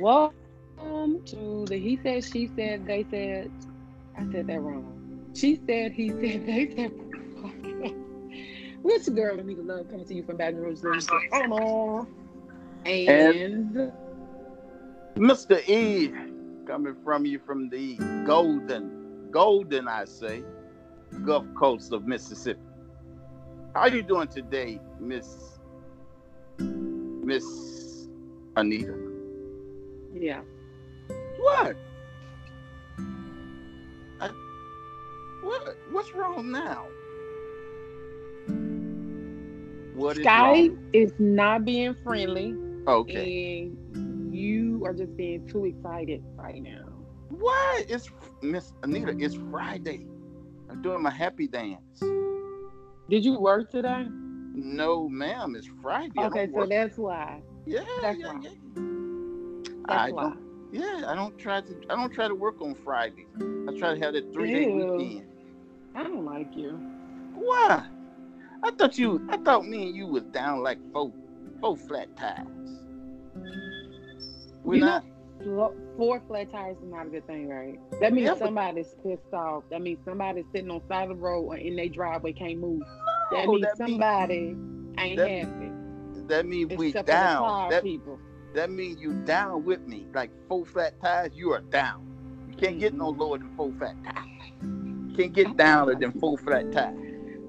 [0.00, 3.50] Welcome to the He Said, She Said, They Said.
[4.16, 5.28] I said that wrong.
[5.34, 6.92] She said, he said, they said.
[8.80, 10.80] What's the girl Anita Love coming to you from Baton Rouge?
[11.34, 12.08] Oh,
[12.86, 13.92] and,
[15.16, 15.68] Mr.
[15.68, 16.10] E
[16.66, 20.42] coming from you from the golden, golden, I say,
[21.26, 22.60] Gulf Coast of Mississippi.
[23.74, 25.58] How you doing today, Miss
[26.58, 28.08] Miss
[28.56, 29.09] Anita?
[30.14, 30.40] Yeah.
[31.38, 31.76] What?
[34.20, 34.28] I,
[35.42, 35.76] what?
[35.90, 36.86] What's wrong now?
[39.94, 40.78] What is Sky wrong?
[40.92, 42.54] is not being friendly,
[42.86, 43.70] Okay.
[43.94, 46.86] and you are just being too excited right now.
[47.28, 47.86] What?
[47.88, 48.10] It's
[48.42, 49.14] Miss Anita.
[49.18, 50.06] It's Friday.
[50.70, 52.00] I'm doing my happy dance.
[53.08, 54.06] Did you work today?
[54.54, 55.54] No, ma'am.
[55.56, 56.12] It's Friday.
[56.18, 56.68] Okay, so work.
[56.68, 57.40] that's why.
[57.66, 58.40] yeah, that's yeah, why.
[58.42, 58.50] yeah.
[59.90, 60.22] That's I why.
[60.22, 60.38] don't.
[60.72, 61.76] Yeah, I don't try to.
[61.90, 63.26] I don't try to work on Friday.
[63.36, 65.26] I try to have that three day weekend.
[65.94, 66.70] I don't like you.
[67.34, 67.84] Why?
[68.62, 69.26] I thought you.
[69.30, 71.12] I thought me and you was down like four,
[71.60, 72.46] four flat tires.
[74.62, 75.04] We're You not.
[75.96, 77.78] Four flat tires is not a good thing, right?
[78.00, 79.64] That means Yeah, somebody's pissed off.
[79.70, 82.82] That means somebody's sitting on side of the road or in their driveway can't move.
[83.32, 84.56] That means that mean- somebody
[84.98, 85.72] ain't that- happy.
[86.28, 87.70] That means we down.
[87.70, 88.18] That people.
[88.54, 90.06] That means you down with me.
[90.12, 92.06] Like four flat tires, you are down.
[92.48, 94.26] You can't get no lower than four flat tires.
[94.62, 96.98] You can't get downer than four flat tires.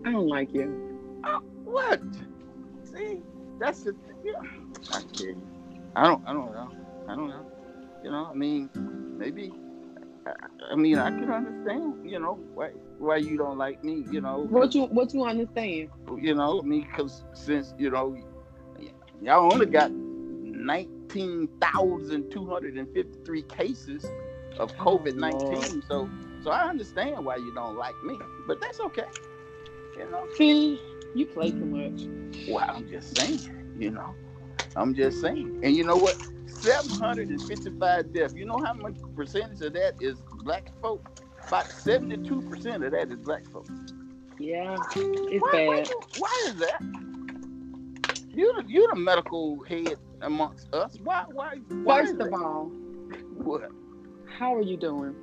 [0.05, 1.19] I don't like you.
[1.23, 2.01] Oh, what?
[2.83, 3.21] See,
[3.59, 4.33] that's the yeah.
[4.91, 5.41] I you.
[5.95, 6.23] I don't.
[6.27, 6.71] I don't know.
[7.07, 7.45] I don't know.
[8.03, 8.27] You know.
[8.31, 8.69] I mean,
[9.17, 9.53] maybe.
[10.25, 10.31] I,
[10.71, 12.09] I mean, I can understand.
[12.09, 14.05] You know why why you don't like me.
[14.11, 14.45] You know.
[14.49, 15.89] What you what you understand?
[16.19, 16.61] You know.
[16.61, 18.17] I mean, because since you know,
[19.21, 19.91] y'all only got
[20.65, 24.05] nineteen thousand two hundred and fifty three cases
[24.59, 25.81] of COVID nineteen.
[25.81, 26.09] So
[26.43, 28.19] so I understand why you don't like me.
[28.47, 29.07] But that's okay.
[29.97, 30.27] You know.
[30.37, 30.81] See,
[31.15, 32.07] you play too much.
[32.47, 34.15] Well, I'm just saying, you know.
[34.75, 35.61] I'm just saying.
[35.63, 36.17] And you know what?
[36.47, 38.33] 755 deaths.
[38.35, 41.03] You know how much percentage of that is black folk?
[41.47, 43.67] About 72% of that is black folk.
[44.39, 45.87] Yeah, it's Why, why, bad.
[45.87, 46.81] you- why is that?
[48.29, 50.97] You the, you the medical head amongst us.
[51.03, 52.71] Why why why First of all,
[53.35, 53.69] what?
[54.37, 55.15] how are you doing?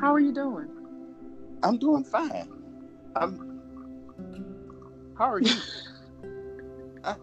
[0.00, 0.68] How are you doing?
[1.62, 2.48] I'm doing fine.
[3.16, 3.60] I'm
[5.16, 5.54] How are you?
[7.04, 7.14] I,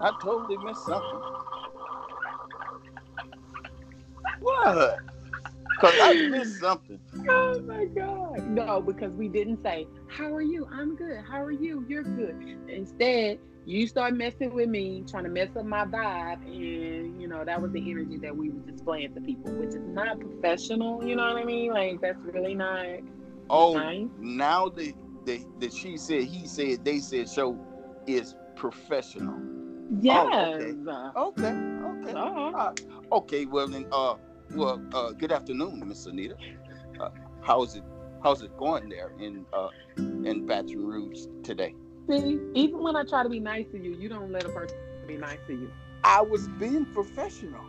[0.00, 1.20] I totally missed something.
[4.40, 4.98] What?
[5.80, 7.00] Cause I missed something.
[7.28, 8.42] Oh my god.
[8.46, 10.66] No, because we didn't say, How are you?
[10.72, 11.18] I'm good.
[11.28, 11.84] How are you?
[11.88, 12.36] You're good.
[12.68, 17.44] Instead, you start messing with me, trying to mess up my vibe, and you know,
[17.44, 21.16] that was the energy that we were displaying to people, which is not professional, you
[21.16, 21.72] know what I mean?
[21.72, 22.84] Like that's really not
[23.50, 24.08] Oh, nice.
[24.18, 24.94] now the
[25.24, 27.58] the the she said, he said, they said show
[28.06, 29.38] is professional.
[30.00, 30.26] Yes.
[30.26, 30.72] okay.
[31.16, 32.72] Okay, okay, Uh-huh.
[33.12, 33.46] okay.
[33.46, 34.16] Well then, uh,
[34.54, 36.36] well, uh, good afternoon, Miss Anita.
[37.42, 37.82] How's it
[38.22, 41.74] how's it going there in uh in Baton Rouge today?
[42.08, 44.76] See, even when I try to be nice to you, you don't let a person
[45.06, 45.70] be nice to you.
[46.04, 47.62] I was being professional.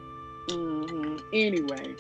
[0.50, 1.96] hmm Anyway,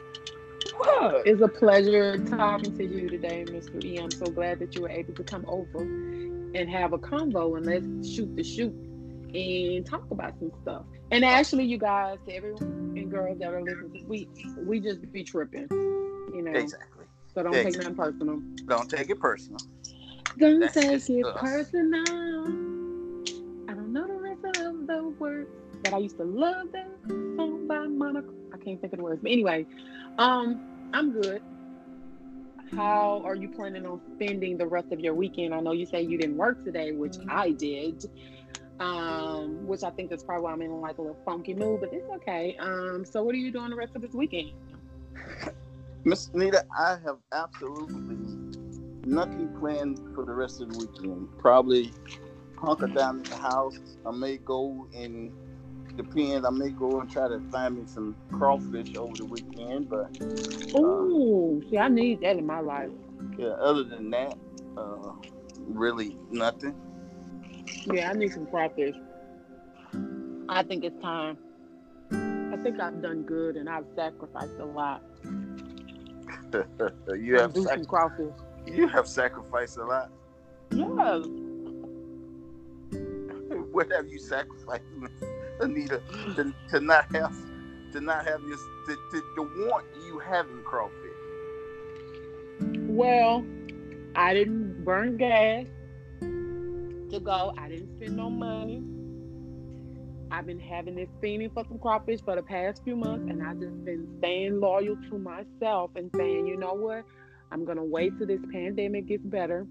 [0.78, 1.26] What?
[1.26, 3.84] it's a pleasure talking to you today, Mr.
[3.84, 3.98] E.
[3.98, 7.66] I'm so glad that you were able to come over and have a convo and
[7.66, 8.74] let's shoot the shoot
[9.34, 10.86] and talk about some stuff.
[11.12, 14.28] And actually, you guys, to everyone and girls that are listening, we
[14.66, 16.52] we just be tripping, you know.
[16.52, 17.03] Exactly.
[17.36, 17.84] So don't take Exactly.
[17.84, 18.42] nothing personal.
[18.68, 19.60] Don't take it personal.
[20.38, 21.42] Don't That's take it us.
[21.42, 22.48] personal.
[23.70, 25.50] I don't know the rest of the words,
[25.82, 26.88] but I used to love that
[27.38, 28.30] song by Monica.
[28.54, 29.66] I can't think of the words, but anyway,
[30.18, 31.42] um, I'm good.
[32.75, 35.54] How are you planning on spending the rest of your weekend?
[35.54, 38.04] I know you say you didn't work today, which I did.
[38.80, 41.90] Um, which I think is probably why I'm in like a little funky mood, but
[41.94, 42.57] it's okay.
[42.60, 44.52] Um, so what are you doing the rest of this weekend?
[46.06, 48.18] Miss Nita, I have absolutely
[49.06, 51.30] nothing planned for the rest of the weekend.
[51.40, 51.94] Probably
[52.58, 53.78] hunker down at the house.
[54.06, 55.32] I may go and
[55.96, 56.46] depend.
[56.46, 59.90] I may go and try to find me some crawfish over the weekend.
[59.90, 60.10] But
[60.76, 62.90] Oh, see, I need that in my life.
[63.38, 64.38] yeah, other than that,
[64.78, 65.14] uh,
[65.68, 66.76] really nothing.
[67.86, 68.96] Yeah, I need some crawfish.
[70.50, 71.38] I think it's time.
[72.12, 75.02] I think I've done good and I've sacrificed a lot.
[77.20, 78.34] you have do sac- some crawfish.
[78.66, 80.12] you have sacrificed a lot.
[80.72, 81.26] Yes.
[83.72, 84.84] what have you sacrificed,
[85.60, 86.02] Anita,
[86.36, 87.36] to, to not have
[87.94, 90.94] to not have this to, to, to want you having crawfish?
[92.88, 93.46] Well,
[94.16, 95.66] I didn't burn gas
[96.22, 97.54] to go.
[97.58, 98.84] I didn't spend no money.
[100.33, 103.59] I've been having this feeling for some crawfish for the past few months, and I've
[103.59, 107.03] just been staying loyal to myself and saying, you know what?
[107.51, 109.68] I'm gonna wait till this pandemic gets better,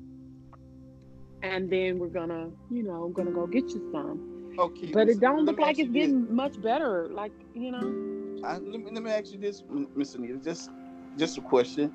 [1.43, 4.55] and then we're gonna, you know, I'm gonna go get you some.
[4.57, 6.07] Okay, But it don't look like it's this.
[6.07, 7.09] getting much better.
[7.09, 9.65] Like, you know, I, let, me, let me ask you this,
[9.97, 10.71] Miss Anita, just
[11.19, 11.93] just a question.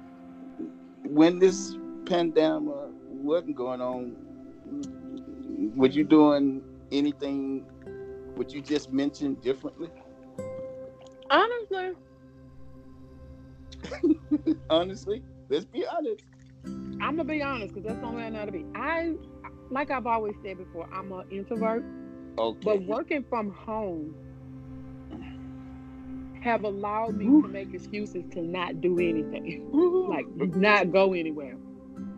[1.06, 2.74] When this pandemic
[3.08, 4.14] wasn't going on,
[5.74, 6.62] were you doing
[6.92, 7.66] anything
[8.38, 9.90] what you just mentioned differently?
[11.30, 11.92] honestly,
[14.70, 16.24] Honestly, let's be honest.
[17.02, 18.66] I'm gonna be honest because that's the only way I know how to be.
[18.76, 19.16] I,
[19.70, 21.84] like I've always said before, I'm an introvert.
[22.38, 22.60] Okay.
[22.64, 24.16] But working from home
[26.42, 27.42] have allowed me Woo.
[27.42, 29.70] to make excuses to not do anything,
[30.10, 31.58] like like, not go anywhere.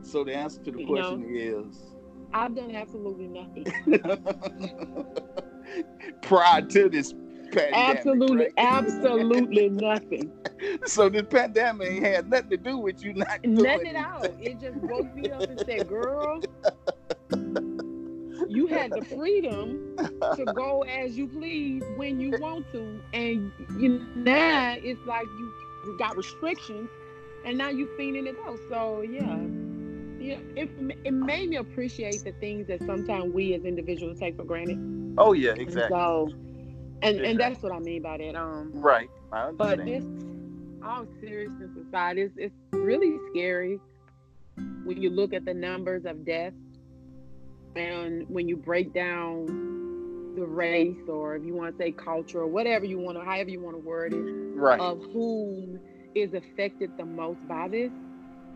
[0.02, 1.24] so the answer to the You question
[2.34, 3.66] I've done absolutely nothing.
[6.22, 7.14] prior to this
[7.52, 7.98] pandemic.
[7.98, 8.54] absolutely, right?
[8.58, 10.32] absolutely nothing.
[10.86, 14.40] So this pandemic had nothing to do with you not doing Nothing anything.
[14.40, 16.42] It just woke me up and said, "Girl,
[18.48, 24.06] you had the freedom to go as you please when you want to, and you
[24.16, 26.90] now it's like you got restrictions,
[27.46, 28.60] and now you feeling it out.
[28.70, 29.38] So yeah,
[30.20, 30.70] yeah, it
[31.06, 34.99] it made me appreciate the things that sometimes we as individuals take for granted.
[35.20, 35.98] Oh yeah, And exactly.
[35.98, 36.30] So,
[37.02, 37.26] and Exactly.
[37.26, 38.36] and that's what I mean by that.
[38.36, 39.10] Um, Right.
[39.32, 40.04] I but this,
[40.84, 43.80] all seriousness aside, it's it's really scary
[44.86, 46.56] when you look at the numbers of deaths
[47.76, 49.46] and when you break down
[50.36, 53.50] the race or if you want to say culture or whatever you want to, however
[53.50, 54.18] you want to word it,
[54.56, 54.80] right.
[54.80, 55.80] of whom
[56.16, 57.92] is affected the most by this,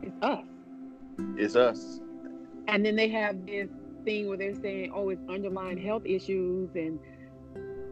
[0.02, 0.46] it's us.
[1.38, 2.00] it's us.
[2.68, 3.70] And then they have this
[4.04, 6.70] thing where they're saying, oh, it's underlying health issues.
[6.76, 7.00] And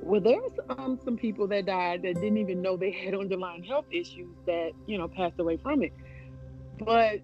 [0.01, 3.85] well, there's um, some people that died that didn't even know they had underlying health
[3.91, 5.93] issues that, you know, passed away from it.
[6.79, 7.21] But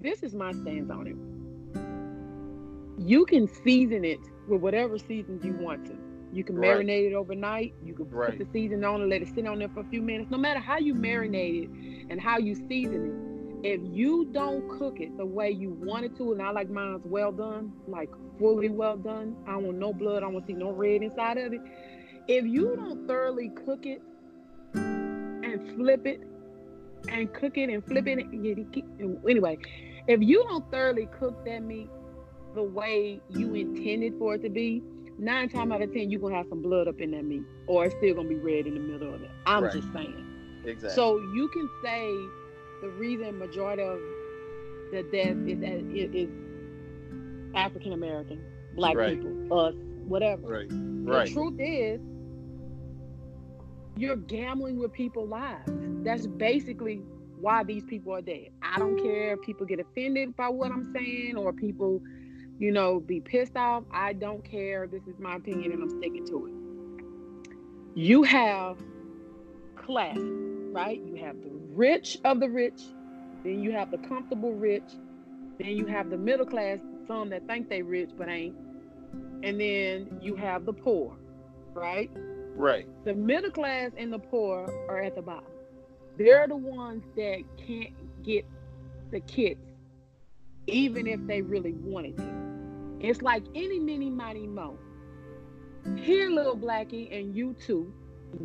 [0.00, 1.16] this is my stance on it.
[3.06, 5.96] You can season it with whatever seasons you want to.
[6.32, 6.86] You can Right.
[6.86, 7.74] marinate it overnight.
[7.84, 8.38] You can Right.
[8.38, 10.30] put the season on and let it sit on there for a few minutes.
[10.30, 11.70] No matter how you marinate it
[12.10, 13.29] and how you season it,
[13.62, 17.02] if you don't cook it the way you want it to, and I like mine's
[17.04, 19.36] well done, like fully well done.
[19.46, 20.18] I want no blood.
[20.18, 21.60] I don't want to see no red inside of it.
[22.28, 24.02] If you don't thoroughly cook it
[24.74, 26.22] and flip it
[27.08, 29.58] and cook it and flip it, and anyway,
[30.06, 31.88] if you don't thoroughly cook that meat
[32.54, 34.82] the way you intended for it to be,
[35.18, 37.84] nine times out of ten you're gonna have some blood up in that meat, or
[37.84, 39.30] it's still gonna be red in the middle of it.
[39.46, 39.72] I'm Right.
[39.72, 40.26] just saying.
[40.64, 40.94] Exactly.
[40.94, 42.14] So you can say
[42.80, 44.00] the reason majority of
[44.92, 46.30] the death is is, is
[47.54, 48.42] African American,
[48.74, 49.20] black Right.
[49.20, 49.74] people, us,
[50.06, 50.46] whatever.
[50.48, 50.68] right.
[51.26, 52.00] The truth is,
[53.96, 55.70] you're gambling with people's lives.
[56.04, 57.02] That's basically
[57.40, 58.48] why these people are dead.
[58.62, 62.00] I don't care if people get offended by what I'm saying or people,
[62.58, 63.84] you know, be pissed off.
[63.90, 64.86] I don't care.
[64.86, 66.54] This is my opinion and I'm sticking to it.
[67.94, 68.78] You have
[69.76, 71.00] class, right?
[71.04, 72.82] You have the rich of the rich,
[73.44, 74.84] then you have the comfortable rich,
[75.58, 78.54] then you have the middle class, some that think they rich but ain't,
[79.42, 81.16] and then you have the poor,
[81.72, 82.10] right?
[82.54, 82.86] Right.
[83.04, 85.44] The middle class and the poor are at the bottom.
[86.18, 88.44] They're the ones that can't get
[89.10, 89.64] the kits,
[90.66, 92.40] even if they really wanted to.
[93.00, 94.76] It's like any, mini, mighty, mo.
[95.96, 97.92] Here, little blackie, and you too,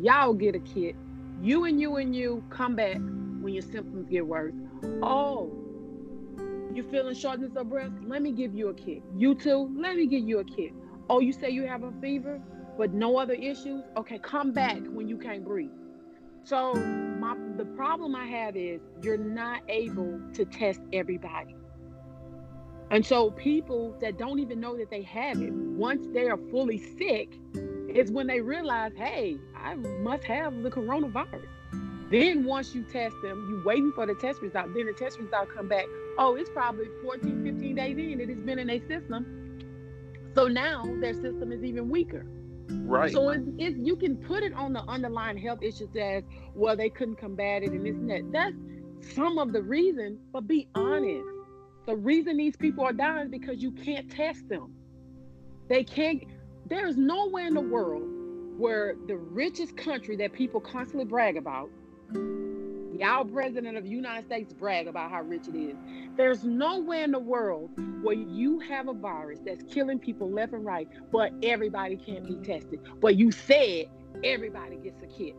[0.00, 0.96] y'all get a kit.
[1.42, 4.54] You and you and you come back when your symptoms get worse.
[5.02, 5.52] Oh,
[6.74, 7.90] you feeling shortness of breath?
[8.06, 9.02] Let me give you a kit.
[9.16, 9.74] You too?
[9.78, 10.72] Let me give you a kit.
[11.08, 12.40] Oh, you say you have a fever,
[12.76, 13.84] but no other issues?
[13.96, 15.70] Okay, come back when you can't breathe.
[16.44, 21.56] So my the problem I have is you're not able to test everybody.
[22.90, 26.78] And so people that don't even know that they have it, once they are fully
[26.78, 27.38] sick,
[27.88, 31.46] is when they realize, hey, I must have the coronavirus.
[32.10, 34.72] Then once you test them, you waiting for the test result.
[34.74, 35.86] Then the test result come back.
[36.18, 38.20] Oh, it's probably 14, 15 days in.
[38.20, 39.58] It has been in their system.
[40.34, 42.24] So now their system is even weaker.
[42.68, 43.12] Right.
[43.12, 46.22] So it, it, you can put it on the underlying health issues as
[46.54, 46.76] well.
[46.76, 48.32] They couldn't combat it and this and that.
[48.32, 50.18] That's some of the reason.
[50.32, 51.26] But be honest.
[51.86, 54.74] The reason these people are dying is because you can't test them.
[55.68, 56.24] They can't.
[56.66, 58.02] there is nowhere in the world
[58.58, 61.70] where the richest country that people constantly brag about,
[62.98, 65.76] y'all president of the United States brag about how rich it is.
[66.16, 67.70] There's nowhere in the world
[68.02, 72.36] where you have a virus that's killing people left and right, but everybody can't be
[72.36, 72.80] tested.
[73.00, 73.86] But you said
[74.24, 75.36] everybody gets a kit,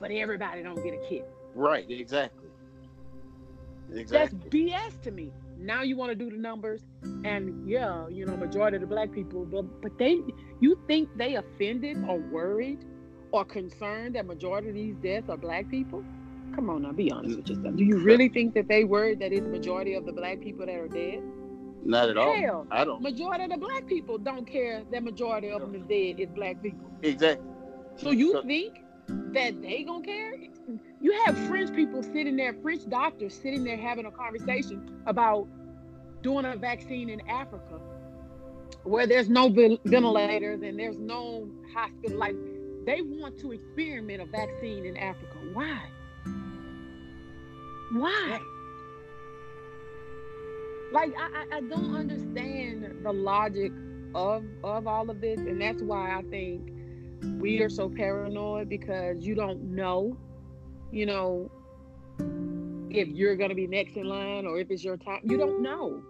[0.00, 1.28] but everybody don't get a kit.
[1.54, 2.48] Right, exactly.
[3.94, 4.38] Exactly.
[4.38, 5.32] That's BS to me.
[5.58, 6.82] Now you want to do the numbers,
[7.24, 10.20] and yeah, you know, majority of the black people, but but they,
[10.60, 12.84] you think they offended or worried
[13.32, 16.04] or concerned that majority of these deaths are black people?
[16.54, 17.74] Come on now, be honest with yourself.
[17.76, 20.74] Do you really think that they worried that it's majority of the black people that
[20.76, 21.22] are dead?
[21.84, 22.34] Not at all.
[22.34, 23.00] Hell, I don't.
[23.02, 26.62] majority of the black people don't care that majority of them is dead is black
[26.62, 26.90] people.
[27.02, 27.46] Exactly.
[27.96, 30.34] So you So- think that they gonna care?
[31.00, 35.46] You have French people sitting there, French doctors sitting there having a conversation about
[36.22, 37.80] doing a vaccine in Africa,
[38.82, 42.18] where there's no ven- ventilators and there's no hospital.
[42.18, 42.34] Like
[42.86, 45.36] they want to experiment a vaccine in Africa.
[45.52, 45.80] Why?
[47.92, 48.40] Why?
[50.92, 53.72] Like I, I don't understand the logic
[54.14, 56.75] of of all of this, and that's why I think
[57.22, 60.16] we are so paranoid because you don't know,
[60.92, 61.50] you know,
[62.90, 65.20] if you're gonna be next in line or if it's your time.
[65.24, 66.02] You don't know,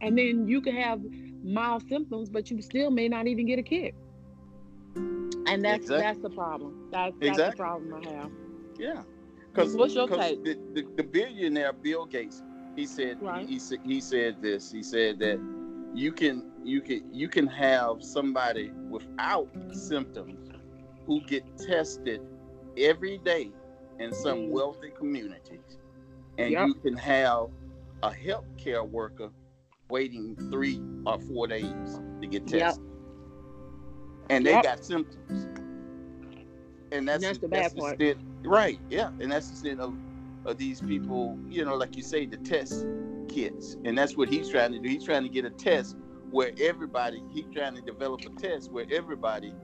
[0.00, 1.00] and then you can have
[1.42, 3.94] mild symptoms, but you still may not even get a kit.
[5.46, 5.98] And that's Exactly.
[5.98, 6.88] that's the problem.
[6.90, 7.50] That's that's Exactly.
[7.52, 8.30] the problem I have.
[8.78, 9.02] Yeah.
[9.52, 10.44] Because What's your take?
[10.44, 12.42] the, the, the billionaire Bill Gates,
[12.76, 13.48] he said Right.
[13.48, 14.70] he, said he said this.
[14.70, 15.40] He said that
[15.94, 20.50] you can you can you can have somebody without symptoms
[21.06, 22.20] who get tested
[22.76, 23.50] every day
[23.98, 24.50] in some Mm.
[24.50, 25.78] wealthy communities,
[26.36, 26.66] and Yep.
[26.68, 27.48] you can have
[28.02, 29.30] a healthcare worker
[29.90, 32.60] waiting three or four days to get Yep.
[32.60, 32.84] tested,
[34.30, 34.62] and they Yep.
[34.62, 35.46] got symptoms.
[36.92, 38.00] And that's, that's the bad part.
[38.00, 38.78] extent- right?
[38.88, 39.94] Yeah, and that's the extent of
[40.44, 41.38] of these people.
[41.48, 42.86] You know, like you say, the test
[43.28, 44.88] kits, and that's what he's trying to do.
[44.88, 45.96] He's trying to get a test
[46.30, 47.22] where everybody.
[47.32, 49.54] He's trying to develop a test where everybody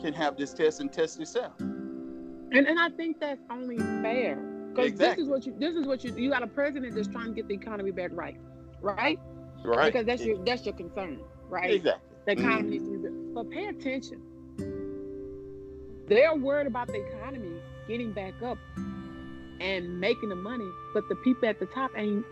[0.00, 1.52] can have this test and test itself.
[1.60, 4.36] And and I think that's only fair.
[4.74, 7.28] Because this is what you this is what you you got a president that's trying
[7.28, 8.36] to get the economy back right.
[8.80, 9.18] Right?
[9.64, 9.92] Right?
[9.92, 11.70] Because that's your that's your concern, right?
[11.70, 12.16] exactly.
[12.26, 12.82] The economy Mhm.
[12.82, 13.34] needs to be.
[13.34, 14.22] But pay attention.
[16.08, 18.58] They're worried about the economy getting back up
[19.60, 22.24] and making the money, but the people at the top ain't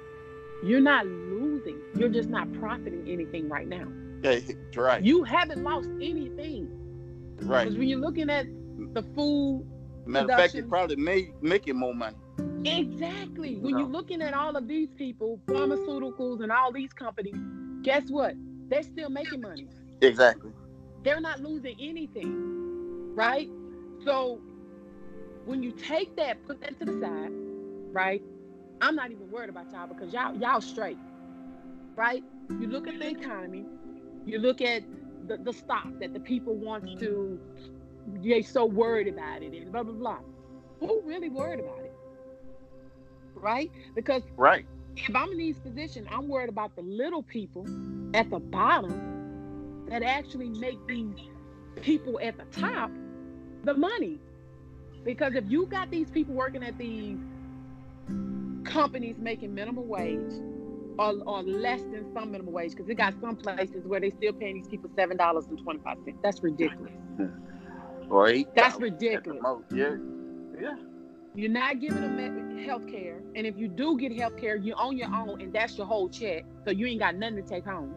[0.62, 1.78] you're not losing.
[1.96, 3.86] You're just not profiting anything right now.
[4.22, 4.38] Yeah,
[4.76, 5.02] right.
[5.02, 6.68] You haven't lost anything.
[7.42, 7.64] right.
[7.64, 8.46] Because when you're looking at
[8.94, 9.66] the food
[10.06, 12.16] Matter of fact, production- probably made making more money.
[12.64, 13.56] Exactly.
[13.56, 13.78] When No.
[13.80, 17.34] you're looking at all of these people, pharmaceuticals and all these companies,
[17.82, 18.34] guess what?
[18.68, 19.66] They're still making money.
[20.00, 20.52] Exactly.
[21.02, 23.14] They're not losing anything.
[23.14, 23.50] Right?
[24.04, 24.40] So
[25.44, 27.32] when you take that, put that to the side,
[27.92, 28.22] right?
[28.82, 30.98] I'm not even worried about y'all because y'all y'all straight.
[31.94, 32.24] Right?
[32.50, 33.64] You look at the economy,
[34.26, 34.82] you look at
[35.28, 37.38] the, the stock that the people want to
[38.22, 40.18] they so worried about it and blah blah blah.
[40.80, 41.94] Who really worried about it?
[43.36, 43.70] Right?
[43.94, 44.66] Because Right.
[44.96, 47.64] if I'm in these positions, I'm worried about the little people
[48.14, 51.14] at the bottom that actually make these
[51.82, 52.90] people at the top
[53.62, 54.18] the money.
[55.04, 57.18] Because if you got these people working at these
[58.64, 60.32] companies making minimum wage
[60.98, 64.32] or, or less than some minimum wage, because it got some places where they still
[64.32, 66.18] paying these people seven dollars and twenty five cents.
[66.22, 66.92] That's ridiculous.
[68.10, 68.48] Or eight.
[68.54, 69.62] That's dollars at the ridiculous.
[69.72, 69.96] Yeah.
[70.60, 70.76] Yeah.
[71.34, 73.22] You're not giving them health care.
[73.34, 76.08] And if you do get health care, you're on your own and that's your whole
[76.08, 76.44] check.
[76.64, 77.94] So you ain't got nothing to take home.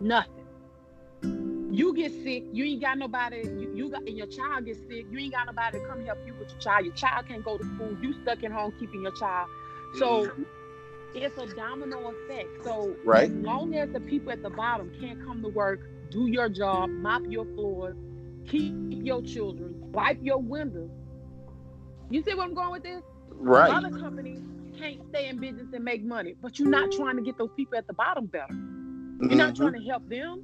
[0.00, 0.35] Nothing.
[1.70, 5.06] You get sick, you ain't got nobody, you, you got and your child gets sick,
[5.10, 6.84] you ain't got nobody to come help you with your child.
[6.84, 9.48] Your child can't go to school, you stuck at home keeping your child.
[9.92, 10.32] So
[11.14, 12.50] it's a domino effect.
[12.62, 13.30] So Right.
[13.30, 15.80] as long as the people at the bottom can't come to work,
[16.10, 17.96] do your job, mop your floors,
[18.46, 20.90] keep your children, wipe your windows.
[22.10, 23.02] You see where I'm going with this?
[23.30, 23.78] right.
[23.78, 24.42] Other companies
[24.78, 27.78] can't stay in business and make money, but you're not trying to get those people
[27.78, 28.54] at the bottom better.
[29.28, 29.56] You're not Mhm.
[29.56, 30.42] trying to help them.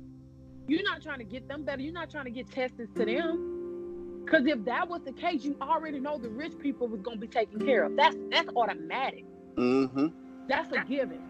[0.68, 1.82] You're not trying to get them better.
[1.82, 4.22] You're not trying to get tested to them.
[4.24, 7.26] Because if that was the case, you already know the rich people was gonna be
[7.26, 7.96] taken care of.
[7.96, 9.24] That's that's automatic.
[9.56, 10.12] Mhm.
[10.48, 11.20] That's a given.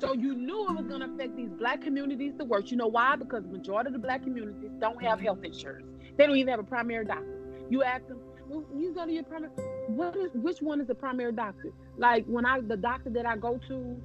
[0.00, 2.70] So you knew it was going to affect these black communities the worst.
[2.70, 3.16] You know why?
[3.16, 5.86] Because the majority of the black communities don't have health insurance.
[6.16, 7.26] They don't even have a primary doctor.
[7.68, 9.50] You ask them, well, you go to your primary.
[9.88, 10.30] What is?
[10.34, 11.72] Which one is the primary doctor?
[11.96, 14.00] Like when I, the doctor that I go to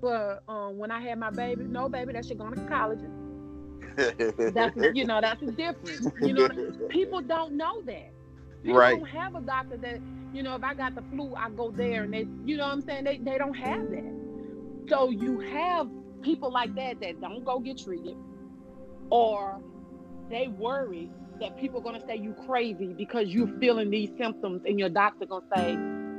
[0.00, 1.64] for um, when I had my baby.
[1.64, 3.25] No, baby, that's your gynecologist.
[4.54, 6.04] That's you know that's the difference.
[6.20, 6.48] You know,
[6.90, 8.12] people don't know that.
[8.64, 9.00] People Right.
[9.00, 10.00] don't have a doctor that
[10.32, 10.56] you know.
[10.56, 13.04] If I got the flu, I go there, and they, you know, what I'm saying
[13.04, 14.30] they they don't have that.
[14.88, 15.88] So you have
[16.22, 18.16] people like that that don't go get treated,
[19.10, 19.60] or
[20.30, 21.10] they worry
[21.40, 25.26] that people are gonna say you crazy because you're feeling these symptoms, and your doctor
[25.26, 25.72] gonna say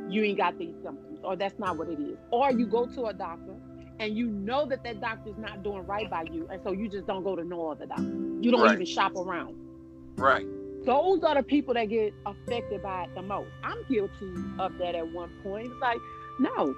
[0.10, 2.18] you ain't got these symptoms, or that's not what it is.
[2.32, 3.56] Or you go to a doctor
[4.00, 7.08] and you know that that doctor's not doing right by you, and so you just
[7.08, 8.18] don't go to no other doctor.
[8.42, 8.72] You don't Right.
[8.72, 9.56] even shop around.
[10.18, 10.48] right.
[10.86, 13.52] Those are the people that get affected by it the most.
[13.64, 15.68] I'm guilty of that at one point.
[15.72, 16.02] It's like,
[16.40, 16.76] no,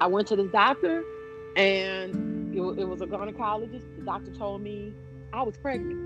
[0.00, 1.04] I went to the doctor,
[1.56, 2.14] and
[2.52, 3.84] it, it was a gynecologist.
[3.96, 4.94] The doctor told me
[5.32, 6.00] I was pregnant.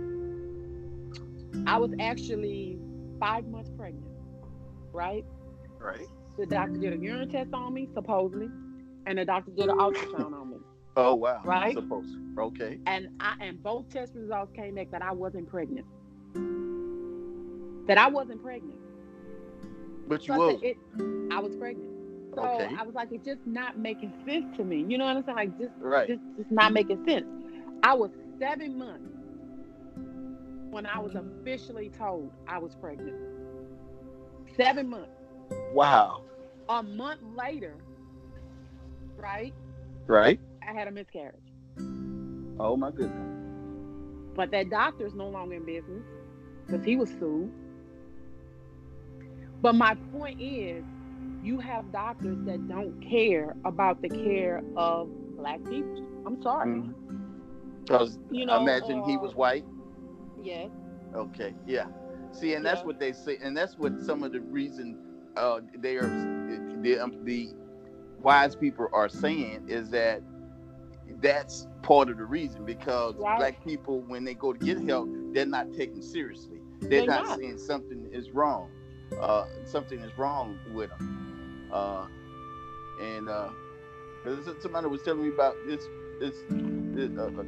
[1.67, 2.79] I was actually
[3.21, 4.13] five months pregnant,
[4.93, 5.25] right?
[5.81, 6.09] Right.
[6.39, 8.49] The doctor did a urine test on me, supposedly,
[9.09, 10.57] and the doctor did an ultrasound on me.
[10.97, 11.41] Oh wow.
[11.45, 11.75] Right.
[11.75, 12.15] Supposed.
[12.39, 12.79] Okay.
[12.87, 15.87] And I and both test results came back that I wasn't pregnant.
[17.87, 18.79] That I wasn't pregnant.
[20.07, 20.61] But you So I, was.
[20.63, 20.77] it,
[21.33, 21.91] I was pregnant.
[22.35, 22.69] So Okay.
[22.79, 24.85] I was like, it's just not making sense to me.
[24.89, 25.37] You know what I'm saying?
[25.37, 26.09] Like just Right.
[26.09, 27.27] just just not making sense.
[27.83, 29.05] I was seven months
[30.71, 33.17] when I was officially told I was pregnant.
[34.57, 35.11] Seven months.
[35.73, 36.25] Wow.
[36.69, 37.77] A month later,
[39.19, 39.55] right?
[40.07, 40.41] Right.
[40.67, 41.55] I had a miscarriage.
[42.59, 43.29] Oh my goodness.
[44.35, 46.05] But that doctor's no longer in business
[46.67, 47.53] because he was sued.
[49.61, 50.85] But my point is,
[51.41, 55.97] you have doctors that don't care about the care of black people.
[56.27, 56.83] I'm sorry.
[57.85, 59.65] Because You know, imagine he uh, was white.
[60.37, 60.71] Yes.
[61.15, 61.55] Okay.
[61.67, 61.87] Yeah.
[62.33, 62.85] See, and that's Yeah.
[62.85, 64.99] what they say, and that's what some of the reason
[65.37, 66.13] uh, they are
[66.83, 67.51] the um, the
[68.23, 70.23] wise people are saying is that
[71.21, 73.39] that's part of the reason because Right.
[73.39, 77.27] black people when they go to get help they're not taken seriously they're, They're not,
[77.27, 77.39] not.
[77.39, 78.71] saying something is wrong
[79.21, 81.01] uh, something is wrong with them
[81.73, 82.07] uh,
[83.01, 83.51] and uh,
[84.61, 86.45] somebody was telling me about this this
[86.95, 87.45] this, uh, uh,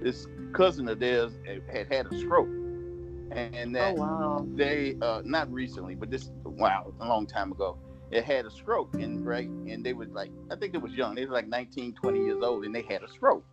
[0.00, 2.50] this cousin of theirs had had a stroke
[3.32, 4.46] and Oh that wow.
[4.56, 7.78] they uh not recently but this wow a long time ago
[8.10, 11.14] it had a stroke and right and they was like i think it was young
[11.14, 13.44] they was like 19 20 years old and they had a stroke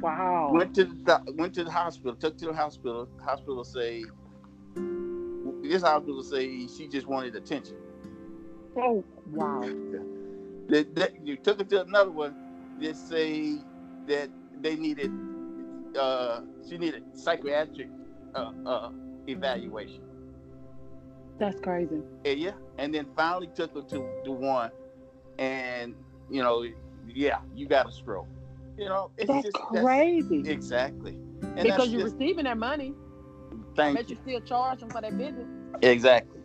[0.00, 0.52] Wow.
[0.52, 4.04] went to the went to the hospital took to the hospital hospital say
[5.62, 7.76] this hospital say she just wanted attention
[8.76, 9.62] Oh wow.
[10.68, 12.34] they, they, you took it to another one
[12.80, 13.58] they say
[14.06, 15.10] that they needed
[15.98, 17.88] uh she needed psychiatric
[18.34, 18.90] uh, uh
[19.28, 20.02] evaluation
[21.38, 22.02] That's crazy.
[22.24, 24.70] And yeah, and then finally took her to the one,
[25.38, 25.94] and
[26.30, 26.64] you know,
[27.06, 28.28] yeah, you got a stroke.
[28.78, 30.42] You know, it's That's just crazy.
[30.46, 31.18] exactly.
[31.42, 32.94] And because you're just, receiving that money.
[33.74, 34.16] thank But you.
[34.16, 35.46] you still charge them for that business.
[35.82, 36.40] Exactly.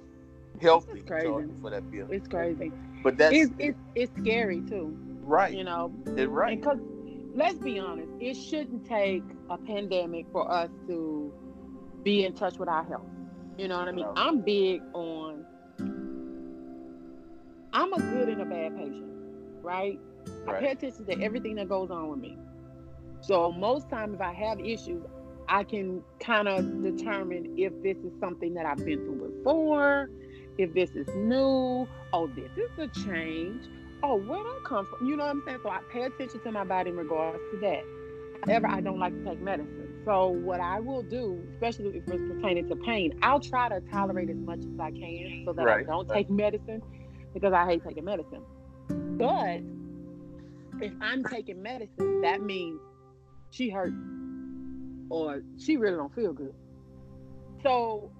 [0.62, 1.27] Healthy It's crazy.
[1.27, 2.08] charging for that bill.
[2.10, 2.71] It's crazy.
[3.04, 4.95] But that's It's it's it's scary too.
[5.21, 5.54] right.
[5.54, 6.60] You know, It's right.
[6.60, 6.80] Because
[7.34, 11.34] let's be honest, it shouldn't take a pandemic for us to
[12.04, 13.11] be in touch with our health.
[13.62, 14.08] You know what I mean?
[14.15, 15.45] I'm big on
[17.71, 19.06] I'm a good and a bad patient,
[19.62, 20.00] right?
[20.47, 22.39] I pay attention to everything that goes on with me.
[23.21, 25.04] So most times if I have issues,
[25.47, 30.10] I can kind of determine if this is something that I've been through before,
[30.58, 33.63] if this is new, oh, this is a change.
[34.02, 35.08] Oh, where did I come from?
[35.08, 35.60] You know what I'm saying?
[35.62, 37.84] So I pay attention to my body in regards to that.
[38.43, 39.90] However, I don't like to take medicine.
[40.05, 44.29] So what I will do, especially if it's pertaining to pain, I'll try to tolerate
[44.29, 46.17] as much as I can so that I don't right.
[46.17, 46.81] take medicine
[47.33, 48.41] because I hate taking medicine.
[48.89, 49.61] But
[50.83, 52.79] if I'm taking medicine, that means
[53.51, 53.93] she hurt
[55.09, 56.55] or she really don't feel good.
[57.61, 58.11] So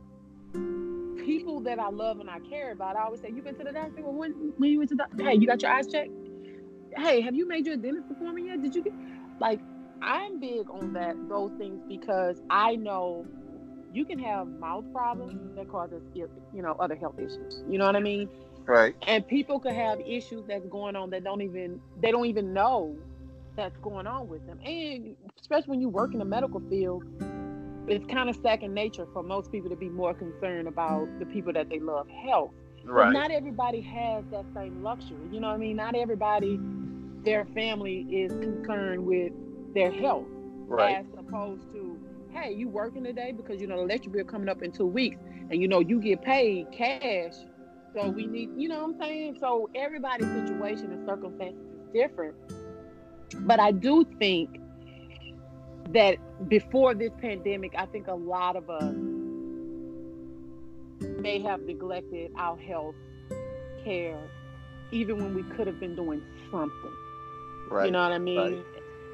[1.25, 3.71] people that I love and I care about, I always say, "You been to the
[3.71, 4.03] doctor?
[4.03, 5.23] Well, when when you went to the doctor?
[5.23, 6.11] Hey, you got your eyes checked?
[6.95, 8.61] Hey, have you made your dentist appointment yet?
[8.61, 8.93] Did you get
[9.39, 9.59] like?"
[10.01, 13.25] I'm big on that those things because I know
[13.93, 16.27] you can have mouth problems that causes you
[16.61, 17.63] know other health issues.
[17.69, 18.29] You know what I mean?
[18.67, 18.95] Right.
[19.07, 22.95] and people could have issues that's going on that don't even they don't even know
[23.57, 27.03] that's going on with them and especially when you work in the medical field
[27.87, 31.51] it's kind of second nature for most people to be more concerned about the people
[31.51, 32.51] that they love health
[32.85, 33.13] but Right.
[33.13, 36.57] not everybody has that same luxury you know what i mean not everybody
[37.25, 39.33] their family is concerned with
[39.73, 40.27] their health
[40.67, 40.97] Right.
[40.97, 41.99] as opposed to
[42.31, 45.17] hey you working today because you know the electric bill coming up in two weeks
[45.49, 47.34] and you know you get paid cash
[47.93, 48.15] so mm-hmm.
[48.15, 52.36] we need you know what i'm saying so everybody's situation and circumstances is different
[53.45, 54.62] but i do think
[55.93, 58.95] that before this pandemic, I think a lot of us
[61.01, 62.95] may have neglected our health
[63.84, 64.19] care,
[64.91, 66.93] even when we could have been doing something.
[67.69, 67.86] Right.
[67.86, 68.38] You know what I mean?
[68.38, 68.65] right.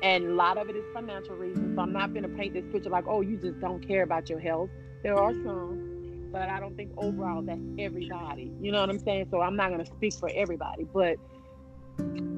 [0.04, 1.76] And a lot of it is financial reasons.
[1.76, 4.30] So I'm not going to paint this picture like, oh, you just don't care about
[4.30, 4.70] your health.
[5.04, 8.52] There are some, but I don't think overall that's everybody.
[8.62, 9.28] You know what I'm saying?
[9.32, 11.18] So I'm not going to speak for everybody, but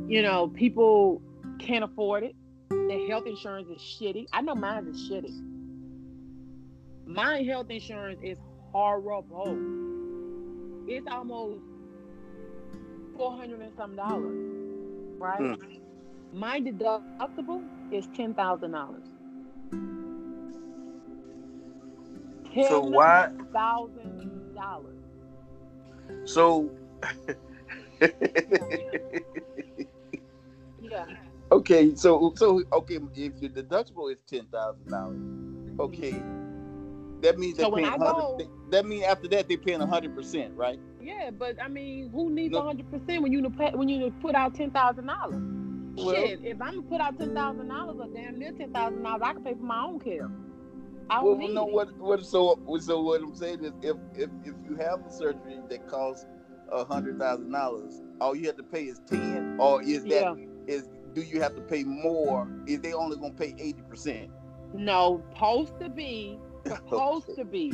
[0.08, 1.22] you know, people
[1.60, 2.36] can't afford it.
[2.69, 4.26] Their health insurance is shitty.
[4.32, 5.34] I know mine is shitty.
[7.06, 8.38] My health insurance is
[8.72, 9.58] horrible.
[10.88, 11.62] It's almost
[13.17, 14.38] four hundred and some dollars,
[15.19, 15.39] right?
[15.39, 15.80] Mm.
[16.31, 19.03] My deductible is ten thousand dollars.
[22.67, 23.31] So why?
[23.53, 24.95] thousand dollars?
[26.25, 26.69] So.
[30.81, 31.05] Yeah.
[31.51, 35.19] okay, so so okay, if your deductible is ten thousand dollars,
[35.79, 36.15] okay,
[37.21, 38.37] that means they're So paying go-
[38.71, 40.79] That means after that they're paying hundred percent, right?
[41.01, 42.61] Yeah, but I mean, who needs No.
[42.63, 43.41] hundred percent when you
[43.73, 45.41] when you put out ten thousand dollars?
[46.05, 49.03] Well- Shit, if I'm gonna put out ten thousand dollars or damn near ten thousand
[49.03, 50.29] dollars, I can pay for my own care.
[51.09, 51.73] I Well, no, it.
[51.73, 55.59] what what so so what I'm saying is if if if you have a surgery
[55.69, 56.25] that costs
[56.71, 60.83] a hundred thousand dollars, all you have to pay is ten, or is that is
[60.88, 61.13] Yeah.
[61.13, 62.47] do you have to pay more?
[62.67, 64.29] Is they only gonna pay eighty percent?
[64.73, 67.71] No, supposed to be, supposed to be,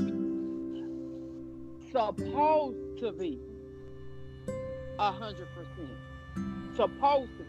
[1.91, 3.39] supposed to be
[4.99, 5.89] a hundred percent.
[6.75, 7.44] Supposed to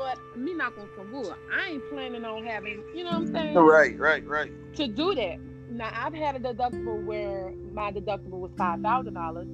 [0.00, 1.34] But me not gonna some wood.
[1.52, 3.54] I ain't planning on having, you know what I'm saying?
[3.54, 4.50] Right, right, right.
[4.76, 5.36] to do that.
[5.70, 9.46] Now I've had a deductible where my deductible was five thousand dollars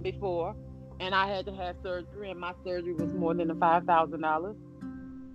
[0.00, 0.56] before,
[0.98, 4.22] and I had to have surgery, and my surgery was more than the five thousand
[4.22, 4.56] dollars,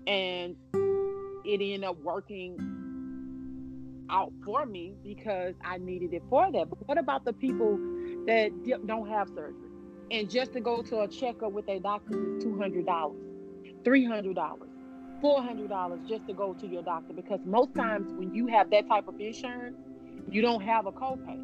[0.08, 2.58] and it ended up working
[4.10, 6.67] out for me because I needed it for that.
[6.67, 7.78] But what about the people
[8.26, 8.50] that
[8.88, 9.69] don't have surgery,
[10.10, 13.22] and just to go to a checkup with a doctor is two hundred dollars,
[13.84, 14.70] three hundred dollars?
[15.22, 18.70] four hundred dollars just to go to your doctor because most times when you have
[18.72, 19.76] that type of insurance,
[20.30, 21.38] you don't have a copay,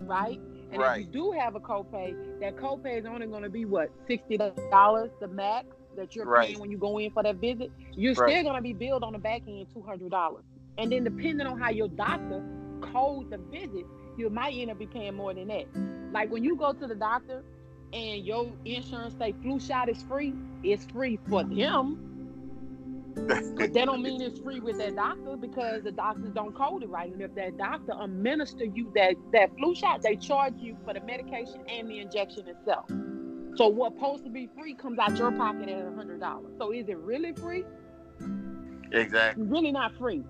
[0.00, 0.40] right?
[0.70, 1.00] And Right.
[1.02, 4.38] if you do have a copay, that copay is only going to be what sixty
[4.70, 6.48] dollars, the max that you're Right.
[6.48, 7.70] paying when you go in for that visit.
[7.94, 8.30] You're Right.
[8.32, 10.44] still going to be billed on the back end two hundred dollars,
[10.78, 12.42] and then depending on how your doctor
[12.80, 13.84] codes the visit,
[14.16, 15.66] you might end up be paying more than that.
[16.12, 17.42] Like when you go to the doctor
[17.92, 21.58] and your insurance say flu shot is free, it's free for mm-hmm.
[21.58, 22.08] them.
[23.14, 26.88] But that don't mean it's free with that doctor because the doctors don't code it
[26.88, 27.12] right.
[27.12, 31.00] And if that doctor administer you that that flu shot, they charge you for the
[31.00, 32.86] medication and the injection itself.
[33.56, 36.54] So what's supposed to be free comes out your pocket at a hundred dollars.
[36.56, 37.64] So is it really free?
[38.92, 39.44] Exactly.
[39.44, 40.24] Really not free.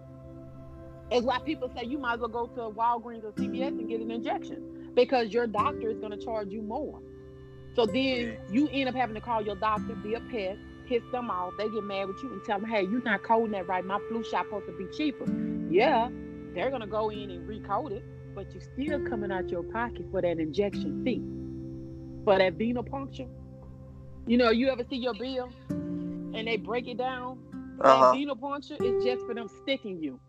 [1.10, 4.00] It's why people say you might as well go to Walgreens or CVS and get
[4.00, 7.00] an injection because your doctor is going to charge you more.
[7.74, 11.30] So then you end up having to call your doctor, be a pest, piss them
[11.30, 11.54] off.
[11.56, 13.84] They get mad with you and tell them, hey, you're not coding that right.
[13.84, 15.24] My flu shot supposed to be cheaper.
[15.70, 16.08] Yeah,
[16.54, 18.04] they're going to go in and recode it,
[18.34, 21.22] but you're still coming out your pocket for that injection fee.
[22.24, 23.28] For that venipuncture.
[24.26, 27.38] You know, you ever see your bill and they break it down?
[27.80, 28.12] Uh-huh.
[28.12, 30.20] That venipuncture is just for them sticking you.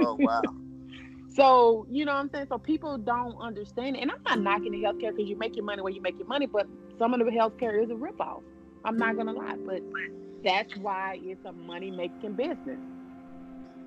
[0.00, 0.42] Oh wow.
[1.34, 2.46] So, you know what I'm saying?
[2.48, 4.02] So people don't understand it.
[4.02, 6.26] And I'm not knocking the healthcare because you make your money where you make your
[6.28, 6.66] money, but
[6.98, 8.42] some of the healthcare is a ripoff.
[8.84, 9.56] I'm not gonna lie.
[9.64, 9.82] But
[10.44, 12.78] that's why it's a money making business.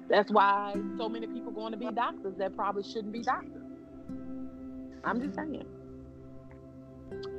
[0.10, 3.64] That's why so many people going to be doctors that probably shouldn't be doctors.
[5.04, 5.66] I'm just saying.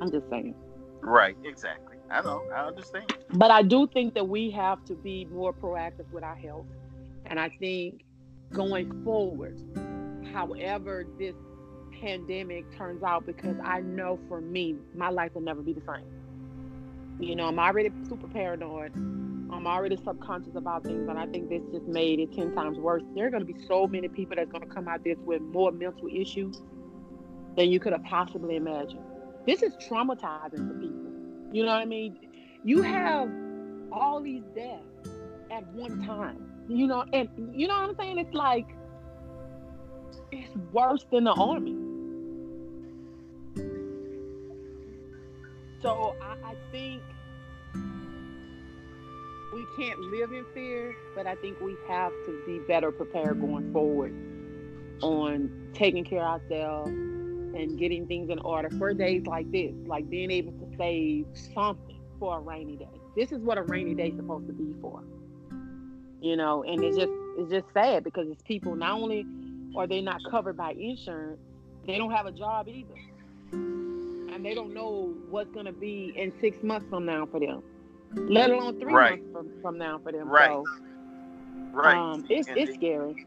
[0.01, 0.55] I'm just saying.
[1.01, 1.35] Right.
[1.43, 1.97] Exactly.
[2.09, 2.43] I know.
[2.53, 3.13] I understand.
[3.31, 6.65] But I do think that we have to be more proactive with our health.
[7.25, 8.03] And I think
[8.53, 9.57] going forward,
[10.33, 11.35] however this
[11.99, 16.05] pandemic turns out, because I know for me, my life will never be the same.
[17.19, 18.93] You know, I'm already super paranoid.
[18.95, 23.03] I'm already subconscious about things, and I think this just made it 10 times worse.
[23.15, 25.41] There are going to be so many people that's going to come out this with
[25.41, 26.61] more mental issues
[27.55, 29.01] than you could have possibly imagined.
[29.47, 31.11] This is traumatizing for people.
[31.51, 32.19] You know what I mean?
[32.63, 33.31] You have
[33.91, 35.09] all these deaths
[35.49, 36.51] at one time.
[36.67, 38.19] You know, and you know what I'm saying?
[38.19, 38.67] It's like
[40.31, 41.75] it's worse than the army.
[45.81, 47.01] So I, I think
[49.53, 53.71] we can't live in fear, but I think we have to be better prepared going
[53.71, 54.13] forward
[55.01, 60.09] on taking care of ourselves and getting things in order for days like this, like
[60.09, 62.87] being able to save something for a rainy day.
[63.15, 65.03] This is what a rainy day is supposed to be for.
[66.21, 69.25] You know, and it's just it's just sad because it's people not only
[69.75, 71.39] are they're not covered by insurance,
[71.85, 72.93] they don't have a job either.
[73.51, 77.63] And they don't know what's gonna be in six months from now for them.
[78.15, 79.19] Let alone three Right.
[79.19, 80.27] months from, from now for them.
[80.29, 80.49] Right.
[80.51, 80.65] So
[81.71, 81.95] Right.
[81.95, 83.25] um it's And it's they- scary.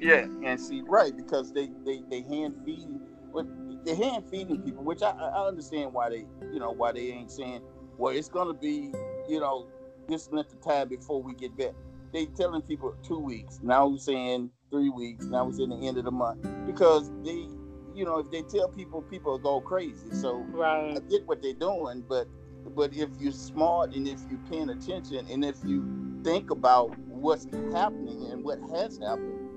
[0.00, 2.88] Yeah, and see, right, because they they they hand feed,
[3.32, 3.46] but
[3.84, 7.10] they're hand feeding people, which I I I understand why they you know why they
[7.12, 7.62] ain't saying,
[7.98, 8.92] well, it's gonna be
[9.28, 9.68] you know
[10.08, 11.72] this length of time before we get back.
[12.12, 13.86] They telling people two weeks now.
[13.86, 15.46] We're saying three weeks now.
[15.46, 17.48] We're saying the end of the month because they
[17.94, 20.10] you know if they tell people, people go crazy.
[20.12, 22.28] So I get what they're doing, but
[22.74, 27.46] but if you're smart and if you're paying attention and if you think about what's
[27.72, 29.50] happening and what has happened,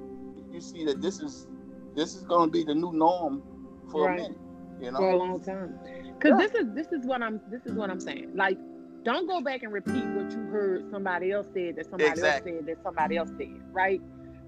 [0.54, 1.48] you see that this is
[1.96, 3.44] this is going to be the new norm
[3.92, 4.20] for Right.
[4.20, 4.40] a minute.
[4.82, 5.80] You For a know, long time.
[6.22, 6.38] Cause Yeah.
[6.38, 8.32] this is this is what I'm this is what I'm saying.
[8.36, 8.58] Like
[9.06, 12.54] don't go back and repeat what you heard somebody else said that somebody Exactly.
[12.54, 14.02] else said that somebody else said, right?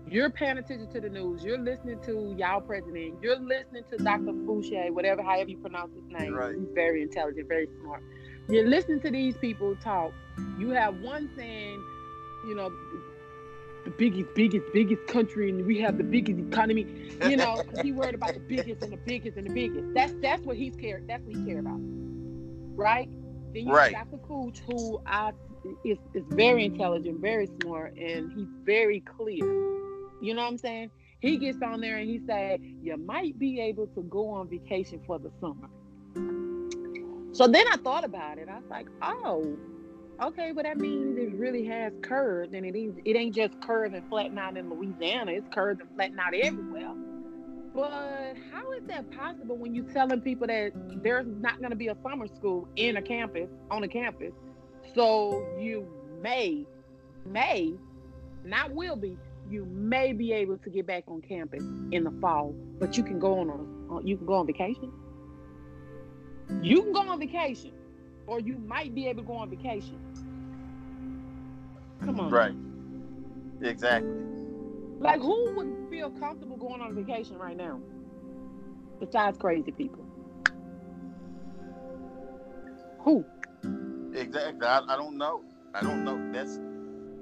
[0.09, 1.43] You're paying attention to the news.
[1.43, 3.15] You're listening to y'all president.
[3.21, 4.31] You're listening to Dr.
[4.31, 6.33] Fouché, whatever, however you pronounce his name.
[6.33, 6.55] Right.
[6.55, 8.01] He's very intelligent, very smart.
[8.47, 10.13] You're listening to these people talk.
[10.57, 11.83] You have one saying,
[12.47, 12.71] you know,
[13.83, 16.85] the biggest, biggest, biggest country, and we have the biggest economy.
[17.27, 19.93] You know, he worried about the biggest and the biggest and the biggest.
[19.93, 21.01] That's that's what he's care.
[21.07, 21.79] That's what he care about,
[22.75, 23.09] right?
[23.53, 23.93] Then you Right.
[23.95, 24.21] have Dr.
[24.25, 25.31] Cooch, who I
[25.83, 29.43] is is very intelligent, very smart, and he's very clear.
[30.21, 30.91] You know what I'm saying?
[31.19, 35.01] He gets on there and he said, "You might be able to go on vacation
[35.05, 35.69] for the summer."
[37.33, 38.49] So then I thought about it.
[38.49, 39.57] I was like, "Oh,
[40.21, 43.93] okay, but that means it really has curves, and it ain't it ain't just curves
[43.95, 45.31] and flatten out in Louisiana.
[45.31, 46.93] It's curves and flatten out everywhere."
[47.73, 50.71] But how is that possible when you're telling people that
[51.03, 54.33] there's not going to be a summer school in a campus on a campus?
[54.95, 55.87] So you
[56.21, 56.65] may,
[57.23, 57.75] may,
[58.43, 59.15] not will be,
[59.49, 63.19] you may be able to get back on campus in the fall, but you can
[63.19, 64.91] go on a, you can go on vacation.
[66.61, 67.73] You can go on vacation,
[68.25, 69.99] or you might be able to go on vacation.
[72.03, 72.55] Come on, right?
[73.61, 74.09] Exactly.
[74.99, 77.79] Like who would feel comfortable going on vacation right now?
[78.99, 80.03] Besides crazy people.
[82.99, 83.23] Who?
[84.13, 84.67] Exactly.
[84.67, 85.43] I, I don't know.
[85.73, 86.31] I don't know.
[86.33, 86.59] That's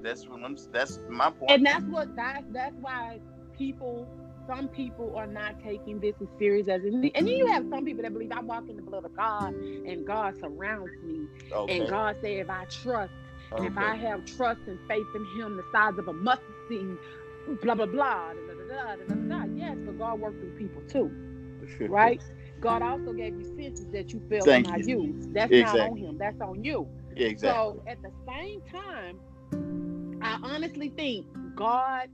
[0.05, 0.57] that's what I'm.
[0.71, 1.51] That's my point.
[1.51, 3.19] And that's what that that's why
[3.57, 4.09] people
[4.47, 7.85] some people are not taking this as serious as it and then you have some
[7.85, 9.53] people that believe I walk in the blood of God
[9.85, 11.79] and God surrounds me okay.
[11.79, 13.13] and God say if I trust
[13.57, 13.77] and if.
[13.77, 16.99] I have trust and faith in him the size of a mustard seed
[17.63, 19.45] blah blah blah da, da, da, da, da, da.
[19.55, 21.11] yes but God works through people too
[21.87, 22.21] right?
[22.61, 25.15] God also gave you senses that you feel Thank not you.
[25.33, 26.17] That's not on him.
[26.19, 26.87] That's on you.
[27.17, 27.49] exactly.
[27.49, 29.19] So at the same time,
[30.25, 32.09] I honestly think God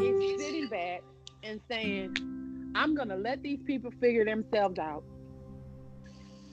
[0.00, 1.02] is sitting back
[1.44, 5.04] and saying, I'm gonna let these people figure themselves out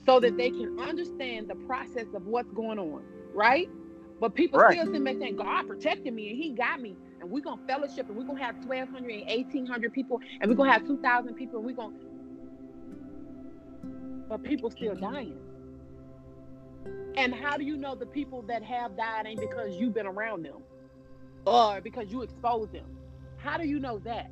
[0.06, 3.68] so that they can understand the process of what's going on, right?
[4.20, 4.74] But people Right.
[4.74, 6.96] still sitting back saying, God protected me and he got me.
[7.20, 10.72] And we're gonna fellowship and we're gonna have 1,200 and 1,800 people and we're gonna
[10.72, 11.94] have 2,000 people and we're gonna
[14.28, 15.38] but people still dying.
[17.16, 20.44] And how do you know the people that have died ain't because you've been around
[20.44, 20.62] them
[21.46, 22.86] or because you expose them?
[23.38, 24.30] How do you know that?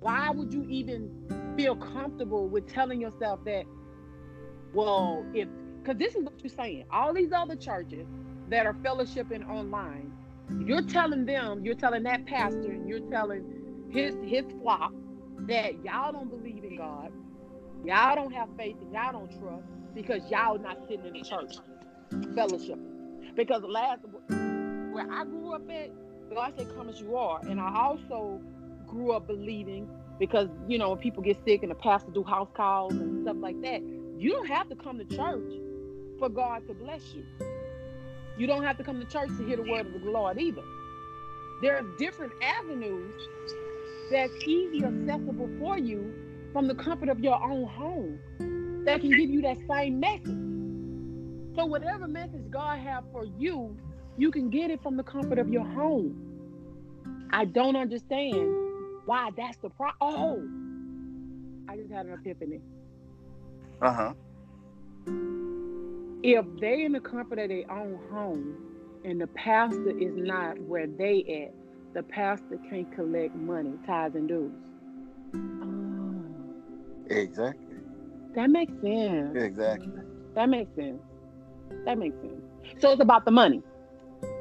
[0.00, 3.64] Why would you even feel comfortable with telling yourself that,
[4.72, 5.48] well, if,
[5.82, 8.06] because this is what you're saying, all these other churches
[8.48, 10.12] that are fellowshipping online,
[10.64, 13.44] you're telling them, you're telling that pastor, you're telling
[13.90, 14.92] his his flock
[15.40, 17.12] that y'all don't believe in God,
[17.84, 21.54] y'all don't have faith, and y'all don't trust because y'all not sitting in the church
[22.34, 23.34] fellowshipping.
[23.34, 24.02] Because last
[24.92, 25.90] where I grew up at,
[26.34, 28.40] God said, "Come as you are," and I also
[28.86, 32.48] grew up believing because you know when people get sick and the pastor do house
[32.54, 35.52] calls and stuff like that, you don't have to come to church
[36.18, 37.24] for God to bless you.
[38.38, 40.62] You don't have to come to church to hear the word of the Lord either.
[41.60, 43.28] There are different avenues
[44.10, 46.12] that's easy accessible for you
[46.52, 48.18] from the comfort of your own home
[48.84, 50.36] that can give you that same message.
[51.56, 53.76] So whatever message God have for you,
[54.16, 57.28] you can get it from the comfort of your home.
[57.32, 58.54] I don't understand
[59.06, 59.90] why that's the pro.
[60.00, 60.42] Oh,
[61.68, 62.60] I just had an epiphany.
[63.80, 64.14] Uh huh.
[66.22, 68.56] If they in the comfort of their own home,
[69.04, 74.28] and the pastor is not where they at, the pastor can't collect money, tithes and
[74.28, 74.52] dues.
[75.34, 76.24] Oh,
[77.10, 77.76] Exactly.
[78.34, 79.36] that makes sense.
[79.36, 79.92] Exactly.
[80.34, 81.00] That makes sense.
[81.84, 82.42] That makes sense.
[82.80, 83.62] So it's about the money.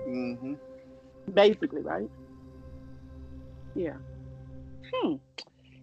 [0.08, 0.54] Mm-hmm.
[1.34, 2.10] Basically, right?
[3.76, 3.96] Yeah.
[4.94, 5.16] Hmm.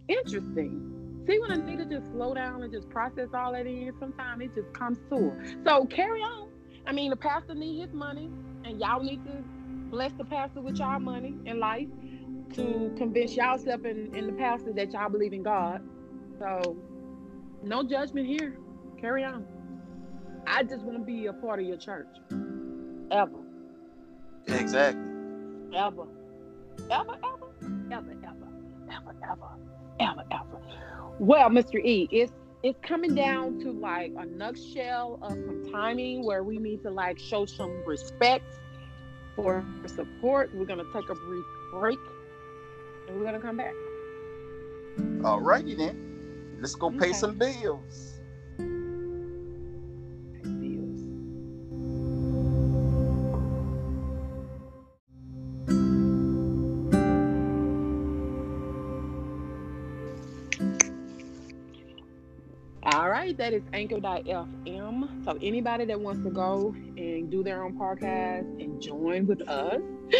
[0.09, 1.25] Interesting.
[1.27, 4.73] See when Anita just slow down and just process all that in, sometimes it just
[4.73, 5.33] comes to.
[5.65, 6.49] So carry on.
[6.87, 8.31] I mean, the pastor need his money,
[8.65, 9.45] and y'all need to
[9.91, 11.89] bless the pastor with y'all money in life
[12.55, 15.83] to convince yourself and, and the pastor that y'all believe in God.
[16.39, 16.77] So
[17.63, 18.57] no judgment here.
[19.01, 19.47] Carry on.
[20.47, 22.09] I just want to be a part of your church.
[23.11, 23.48] Ever.
[24.49, 25.03] Exactly.
[25.75, 26.07] Ever.
[26.91, 27.49] Ever, ever,
[27.93, 28.47] ever, ever,
[28.91, 29.49] ever, ever,
[30.01, 30.61] ever, ever.
[31.19, 31.85] Well, Mr.
[31.85, 32.33] E, it's
[32.63, 37.19] it's coming down to like a nutshell of some timing where we need to like
[37.19, 38.45] show some respect
[39.37, 40.53] for support.
[40.55, 41.99] We're gonna take a brief break
[43.09, 43.75] and we're gonna come back.
[45.25, 46.57] All righty then.
[46.61, 47.39] Let's go pay some.
[47.39, 48.18] Bills.
[63.19, 65.25] Right, that is anchor.fm.
[65.25, 69.81] So anybody that wants to go and do their own podcast and join with us,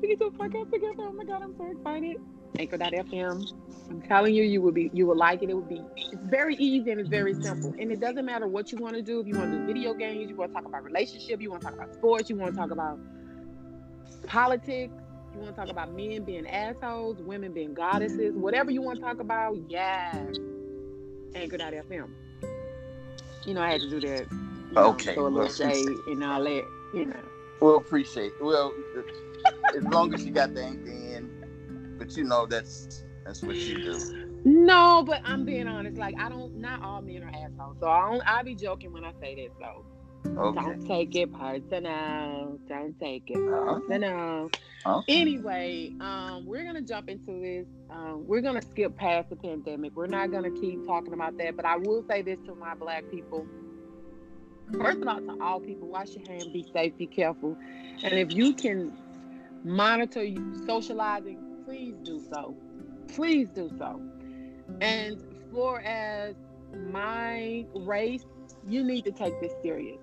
[0.00, 0.94] we can do a podcast together.
[1.00, 2.16] Oh my god, I'm so excited.
[2.58, 3.52] Anchor.fm.
[3.90, 5.50] I'm telling you, you will be you will like it.
[5.50, 7.74] It will be it's very easy and it's very simple.
[7.78, 9.20] And it doesn't matter what you want to do.
[9.20, 11.62] If you want to do video games, you want to talk about relationship, you want
[11.62, 12.98] to talk about sports, you want to talk about
[14.26, 14.92] politics,
[15.32, 19.04] you want to talk about men being assholes, women being goddesses, whatever you want to
[19.04, 20.26] talk about, yeah.
[21.34, 22.08] Anchor.fm.
[23.44, 24.26] You know, I had to do that.
[24.30, 27.20] You know, Okay, Throw a little well, shade and all that, you know.
[27.60, 28.32] Well, appreciate.
[28.40, 28.74] Well,
[29.76, 33.82] as long as you got the anchor in, but you know that's that's what you
[33.82, 33.98] do.
[34.44, 35.98] No, but I'm being honest.
[35.98, 36.56] Like I don't.
[36.56, 37.76] Not all men are assholes.
[37.80, 38.22] So I don't.
[38.26, 39.50] I be joking when I say that.
[39.58, 39.84] So
[40.26, 40.60] Okay.
[40.60, 42.58] don't take it personal.
[42.68, 43.80] Don't take it Uh-huh.
[43.80, 44.50] personal.
[44.86, 45.20] Okay.
[45.20, 47.66] Anyway, um, we're gonna jump into this.
[47.90, 49.96] Um, we're gonna skip past the pandemic.
[49.96, 51.56] We're not gonna keep talking about that.
[51.56, 53.46] But I will say this to my black people.
[54.72, 57.56] First of all, to all people, wash your hands, be safe, be careful,
[58.02, 58.92] and if you can
[59.64, 60.26] monitor
[60.66, 62.54] socializing, please do so.
[63.08, 64.00] Please do so.
[64.82, 65.18] And
[65.50, 66.34] for as
[66.90, 68.26] my race,
[68.66, 70.00] you need to take this serious.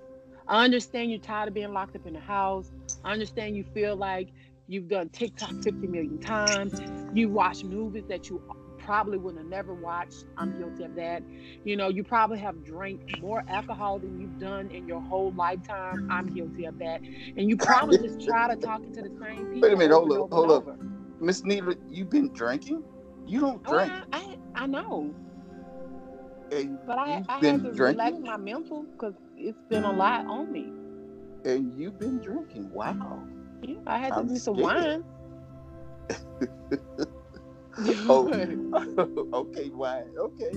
[0.47, 2.71] I understand you're tired of being locked up in the house.
[3.03, 4.29] I understand you feel like
[4.67, 6.75] you've done TikTok 50 million times.
[7.11, 8.41] You watch movies that you
[8.77, 10.25] probably would have never watched.
[10.37, 11.23] I'm guilty of that.
[11.63, 16.01] You know, you probably have drank more alcohol than you've done in your whole lifetime.
[16.09, 17.01] I'm guilty of that.
[17.37, 19.61] And you probably just try to talk to the same people.
[19.61, 20.67] Wait a minute, hold up, hold up.
[21.19, 22.83] Miss Nita, you've been drinking?
[23.25, 23.91] You don't Oh, drink.
[23.91, 25.15] I, I, I know,
[26.51, 27.97] and but I, I been had to drinking?
[27.97, 30.71] relax my mental because it's been a lot on me.
[31.45, 32.71] And you've been drinking.
[32.71, 33.21] Wow.
[33.61, 35.03] Yeah, I had to I'm do some scared.
[35.03, 35.03] wine.
[38.07, 38.29] Oh.
[39.33, 40.13] okay, wine.
[40.17, 40.51] Okay.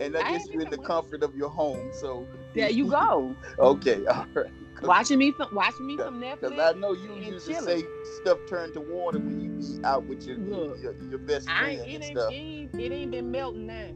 [0.00, 1.90] And I I guess you're in the even- comfort of your home.
[1.92, 3.34] So there you go.
[3.58, 4.50] okay, all right.
[4.82, 7.82] Watching me some, watching me some Because I know you used to say
[8.20, 11.80] stuff turned to water when you be out with your Look, your, your best friend
[11.80, 12.30] and ain't, stuff.
[12.30, 13.88] it ain't, it ain't been melting now.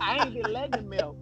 [0.00, 1.16] I ain't been letting it melt.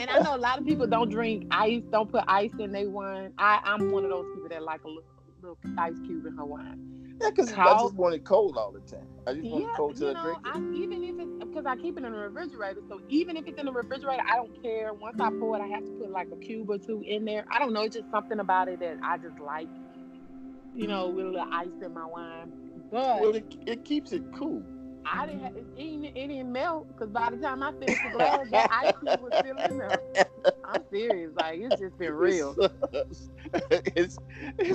[0.00, 2.88] And I know a lot of people don't drink ice, don't put ice in their
[2.88, 3.32] wine.
[3.38, 5.04] I, I'm one of those people that like a little,
[5.42, 6.78] little ice cube in her wine.
[7.20, 9.06] yeah, because I just want it cold all the time.
[9.26, 10.48] I just want Yeah, it cold till you I know, drink it.
[10.56, 13.58] I, even if it's because I keep it in the refrigerator, so even if it's
[13.58, 14.94] in the refrigerator, I don't care.
[14.94, 17.44] Once I pour it, I have to put like a cube or two in there.
[17.50, 19.68] I don't know, it's just something about it that I just like.
[20.74, 22.52] You know, with a little ice in my wine.
[22.90, 24.64] But Well, it, it keeps it cool.
[25.06, 25.40] I didn't.
[25.42, 28.70] Have, it, didn't- it didn't melt because by the time I finished the glass, that
[28.70, 29.98] ice cube was still in there.
[30.64, 31.30] I'm serious.
[31.36, 32.54] Like it's just been real.
[33.70, 34.18] it's,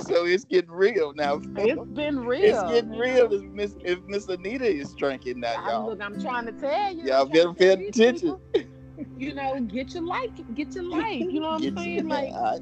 [0.06, 1.36] so it's getting real now.
[1.36, 2.42] It's been real.
[2.44, 5.86] It's getting real if Miss if Miss Anita is drinking now, y'all.
[5.86, 7.04] look, I'm trying to tell you.
[7.04, 8.36] Y'all better pay attention.
[8.52, 8.70] people,
[9.18, 11.20] You know, get your life, get your life.
[11.20, 12.08] You know what I'm saying?
[12.08, 12.58] Like I-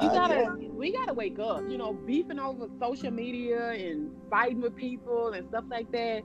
[0.00, 0.56] you I gotta, know.
[0.72, 1.62] we gotta wake up.
[1.68, 6.22] You know, beefing over social media and fighting with people and stuff like that.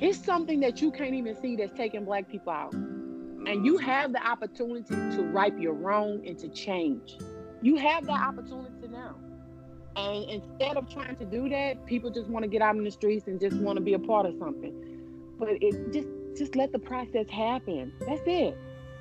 [0.00, 2.72] It's something that you can't even see that's taking black people out.
[2.72, 7.18] And you have the opportunity to right your wrong and to change.
[7.62, 9.16] You have that opportunity now.
[9.96, 12.90] And instead of trying to do that, people just want to get out in the
[12.90, 14.72] streets and just want to be a part of something.
[15.38, 17.92] But it just just let the process happen.
[18.00, 18.56] That's it.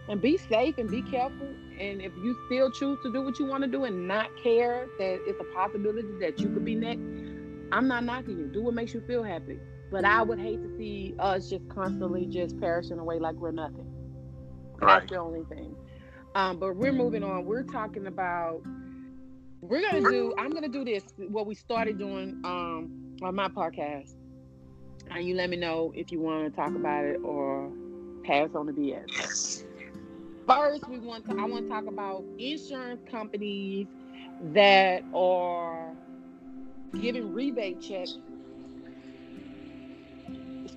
[0.10, 1.48] And be safe and be careful.
[1.80, 4.88] And if you still choose to do what you want to do and not care
[4.98, 7.02] that it's a possibility that you could be next,
[7.72, 8.48] I'm not knocking you.
[8.48, 9.60] Do what makes you feel happy.
[9.92, 13.88] But I would hate to see us just constantly just perishing away like we're nothing.
[14.80, 15.76] That's the only thing.
[16.36, 17.46] Um, but we're moving on.
[17.46, 18.62] We're talking about
[19.62, 20.34] we're gonna do.
[20.38, 21.04] I'm gonna do this.
[21.18, 24.14] What we started doing um, on my podcast,
[25.12, 27.72] and you let me know if you want to talk about it or
[28.24, 29.64] pass on the BS.
[30.48, 31.32] First, we want to.
[31.40, 33.88] I want to talk about insurance companies
[34.54, 35.94] that are
[37.02, 38.18] giving rebate checks,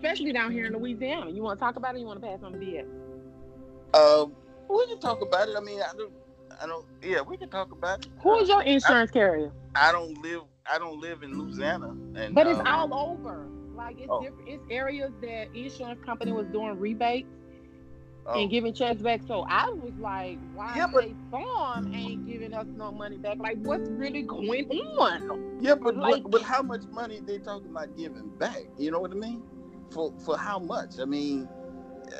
[0.03, 1.30] especially down here in Louisiana.
[1.30, 2.00] You want to talk about it?
[2.00, 2.86] you want to pass on the BS?
[3.94, 4.32] Um,
[4.68, 5.57] we can talk about it.
[5.57, 6.12] I mean, I don't,
[6.61, 6.84] I don't.
[7.03, 8.12] Yeah, we can talk about it.
[8.22, 9.53] Who is your insurance I, carrier?
[9.74, 10.42] I don't live.
[10.66, 13.46] I don't live in Louisiana, and but it's um, all over.
[13.74, 14.22] Like it's oh.
[14.22, 14.48] different.
[14.48, 17.28] It's areas that insurance company was doing rebates
[18.26, 18.40] oh.
[18.40, 19.20] and giving checks back.
[19.26, 23.38] So I was like, why yeah, but, Farm ain't giving us no money back?
[23.38, 25.59] Like, what's really going on?
[25.61, 28.62] Yeah, but like, but, but how much money they talking about giving back?
[28.78, 29.42] You know what I mean?
[29.93, 30.99] For for how much?
[31.01, 31.49] I mean.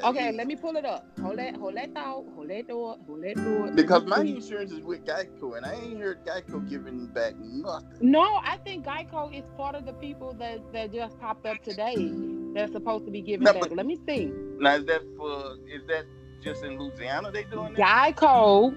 [0.03, 1.07] Uh, okay, let me pull it up.
[1.21, 3.77] Hold that, hold that thought, hold that thought, hold that thought.
[3.77, 7.99] Because my insurance is with Geico, and I ain't heard Geico giving back nothing.
[8.01, 12.11] No, I think Geico is part of the people that that just popped up today.
[12.55, 13.71] That's supposed to be giving back.
[13.71, 14.33] Let me see.
[14.59, 15.57] Now is that for?
[15.69, 16.05] Is that
[16.43, 17.31] just in Louisiana?
[17.31, 18.15] They doing that?
[18.15, 18.75] Geico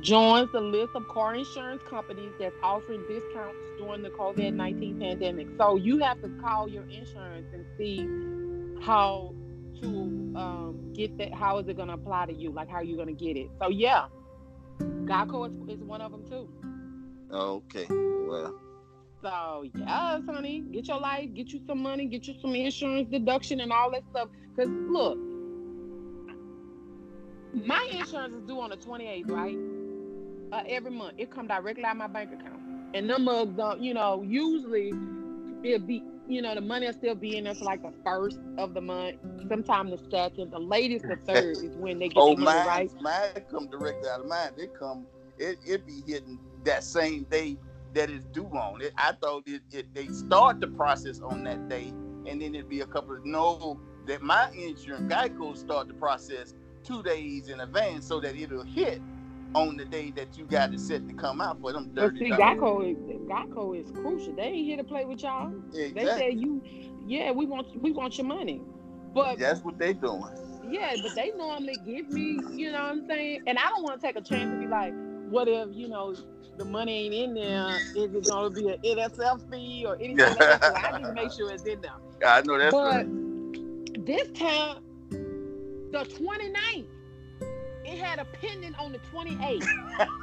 [0.00, 5.48] joins the list of car insurance companies that's offering discounts during the COVID nineteen pandemic.
[5.58, 8.06] So you have to call your insurance and see
[8.84, 9.34] how
[9.80, 9.88] to
[10.36, 11.32] um, get that.
[11.34, 12.50] How is it going to apply to you?
[12.50, 13.50] Like how are you going to get it?
[13.60, 14.06] So yeah,
[14.80, 16.48] Geico is, is one of them too.
[17.32, 18.60] Okay, well.
[19.22, 23.60] So yes, honey, get your life, get you some money, get you some insurance deduction
[23.60, 24.28] and all that stuff.
[24.54, 25.18] Cause look,
[27.54, 29.56] my insurance is due on the 28th, right?
[30.52, 32.60] Uh, every month, it come directly out of my bank account,
[32.94, 34.92] and them mugs don't, you know, usually
[35.62, 38.38] it'll be you know, the money will still be in there for like the first
[38.56, 39.16] of the month.
[39.48, 42.66] Sometimes the second, the latest the third is when they get oh, the money, mine,
[42.66, 43.02] right?
[43.02, 44.50] Mine come directly out of mine.
[44.56, 45.06] They come,
[45.38, 47.58] it it be hitting that same day
[47.94, 48.92] that is due on it.
[48.96, 51.92] I thought it, it they start the process on that day,
[52.26, 56.54] and then it'd be a couple of no that my insurance Geico start the process
[56.84, 59.00] two days in advance so that it'll hit
[59.54, 62.30] on the day that you got it set to come out for them dirty.
[62.30, 62.98] But see, Geico is
[63.28, 64.34] Geico is crucial.
[64.34, 65.52] They ain't here to play with y'all.
[65.68, 65.92] Exactly.
[65.92, 66.62] They say you,
[67.06, 68.60] yeah, we want we want your money,
[69.14, 70.24] but that's what they doing.
[70.68, 74.00] Yeah, but they normally give me, you know what I'm saying, and I don't want
[74.00, 74.94] to take a chance to be like,
[75.28, 76.14] what if you know
[76.56, 77.76] the money ain't in there?
[77.94, 80.64] Is it gonna be an NSF fee or anything like that?
[80.64, 81.92] So I just make sure it's in there.
[82.26, 84.06] I know that's but right.
[84.06, 84.82] this time,
[85.92, 86.86] the 29th it
[88.04, 89.66] had a pending on the 28th.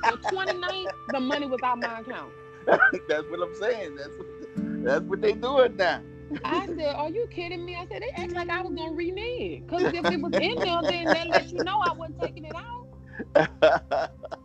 [0.03, 2.31] the 29th, the money was out my account.
[3.07, 3.95] that's what I'm saying.
[3.95, 6.01] That's what, that's what they doing now.
[6.45, 9.63] I said, "Are you kidding me?" I said, "They act like I was gonna renege
[9.65, 12.55] because if it was in there, then they let you know I wasn't taking it
[12.55, 14.11] out."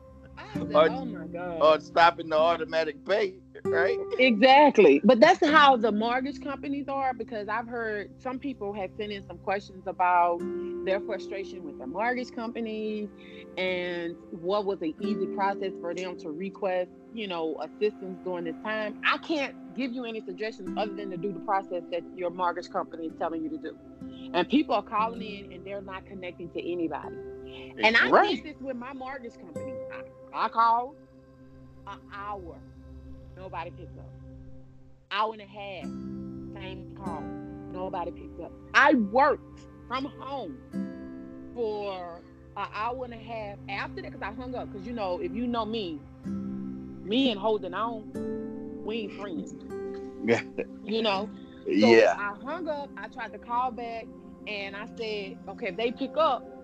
[0.74, 3.34] Or, "Oh my god!" Or stopping the automatic pay
[3.64, 3.98] right?
[4.18, 5.00] Exactly.
[5.04, 9.26] But that's how the mortgage companies are because I've heard some people have sent in
[9.26, 10.40] some questions about
[10.84, 13.08] their frustration with the mortgage companies
[13.56, 18.56] and what was an easy process for them to request, you know, assistance during this
[18.62, 19.00] time.
[19.04, 22.70] I can't give you any suggestions other than to do the process that your mortgage
[22.70, 23.76] company is telling you to do.
[24.34, 27.16] And people are calling in and they're not connecting to anybody.
[27.82, 28.42] And I right.
[28.42, 29.72] did this with my mortgage company.
[29.92, 30.02] I,
[30.36, 30.94] I called
[31.86, 32.56] an hour
[33.36, 34.10] Nobody picked up.
[35.10, 35.84] Hour and a half,
[36.54, 37.22] same call.
[37.72, 38.52] Nobody picked up.
[38.74, 40.56] I worked from home
[41.54, 42.20] for
[42.56, 44.72] an hour and a half after that because I hung up.
[44.72, 48.10] Because you know, if you know me, me and holding on,
[48.84, 49.54] we ain't friends.
[50.24, 50.40] Yeah.
[50.82, 51.28] you know.
[51.66, 52.16] So yeah.
[52.18, 52.88] I hung up.
[52.96, 54.06] I tried to call back,
[54.46, 56.55] and I said, okay, if they pick up,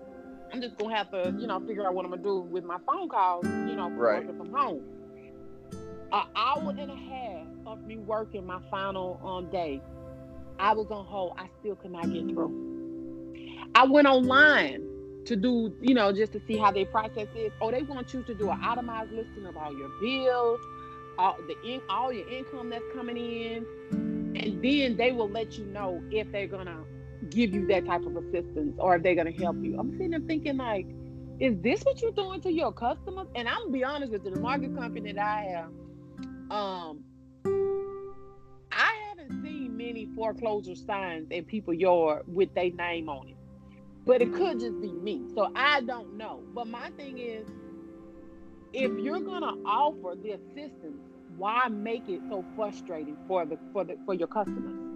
[0.53, 2.77] I'm just gonna have to, you know, figure out what I'm gonna do with my
[2.85, 4.23] phone calls, you know, right.
[4.23, 4.83] working from home
[6.13, 9.81] an hour and a half of me working my final um, day,
[10.59, 11.33] I was on hold.
[11.37, 13.71] I still could not get through.
[13.73, 14.87] I went online
[15.25, 17.51] to do, you know, just to see how they process it.
[17.59, 20.59] Oh, they want you to do an itemized listing of all your bills,
[21.17, 23.65] all the in, all your income that's coming in,
[24.35, 26.83] and then they will let you know if they're gonna
[27.33, 29.77] give you that type of assistance or if they're gonna help you.
[29.79, 30.85] I'm sitting there thinking like,
[31.39, 33.27] is this what you're doing to your customers?
[33.35, 35.69] And I'm gonna be honest with you, the market company that I have
[36.51, 37.03] um,
[38.71, 43.37] I haven't seen many foreclosure signs in people yard with their name on it,
[44.05, 45.23] but it could just be me.
[45.33, 46.41] So I don't know.
[46.53, 47.47] But my thing is,
[48.73, 51.01] if you're gonna offer the assistance,
[51.37, 54.92] why make it so frustrating for the for the for your customers?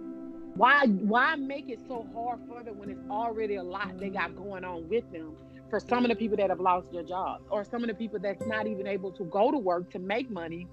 [0.58, 4.36] Why why make it so hard for them when it's already a lot they got
[4.36, 5.36] going on with them
[5.70, 8.18] for some of the people that have lost their jobs or some of the people
[8.18, 10.66] that's not even able to go to work to make money,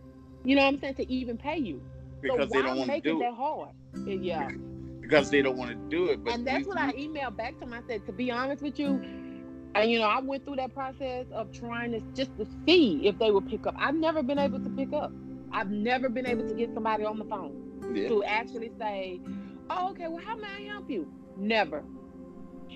[0.43, 1.83] you know what I'm saying, to even pay you.
[2.21, 3.69] Because so they don't want to do it that hard?
[4.07, 4.49] Yeah.
[5.01, 6.23] Because they don't want to do it.
[6.23, 7.73] But and that's what I emailed back to him.
[7.73, 8.99] I said, to be honest with you,
[9.75, 13.19] and you know, I went through that process of trying to just to see if
[13.19, 13.75] they would pick up.
[13.77, 15.11] I've never been able to pick up.
[15.51, 18.07] I've never been able to get somebody on the phone Yeah.
[18.07, 19.19] to actually say,
[19.69, 20.07] "Oh, okay.
[20.07, 21.07] Well, how may I help you?"
[21.37, 21.83] Never.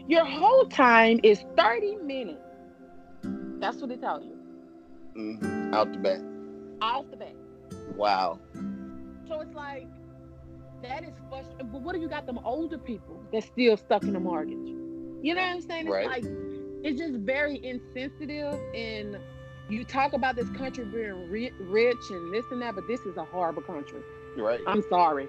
[0.07, 2.39] Your whole time is thirty minutes.
[3.59, 4.37] That's what they tell you
[5.15, 5.73] Mhm.
[5.73, 6.19] Out the back.
[6.81, 7.35] off the bat.
[7.95, 8.39] Wow.
[9.27, 9.87] So it's like
[10.81, 11.67] that is frustrating.
[11.71, 14.57] But what do you got them older people that's still stuck in the mortgage?
[15.21, 15.87] You know what I'm saying?
[15.87, 16.07] It's Right.
[16.07, 16.23] like
[16.83, 19.17] it's just very insensitive and
[19.69, 23.25] you talk about this country being rich and this and that, but this is a
[23.25, 23.99] horrible country.
[24.37, 24.61] Right.
[24.65, 25.27] I'm sorry.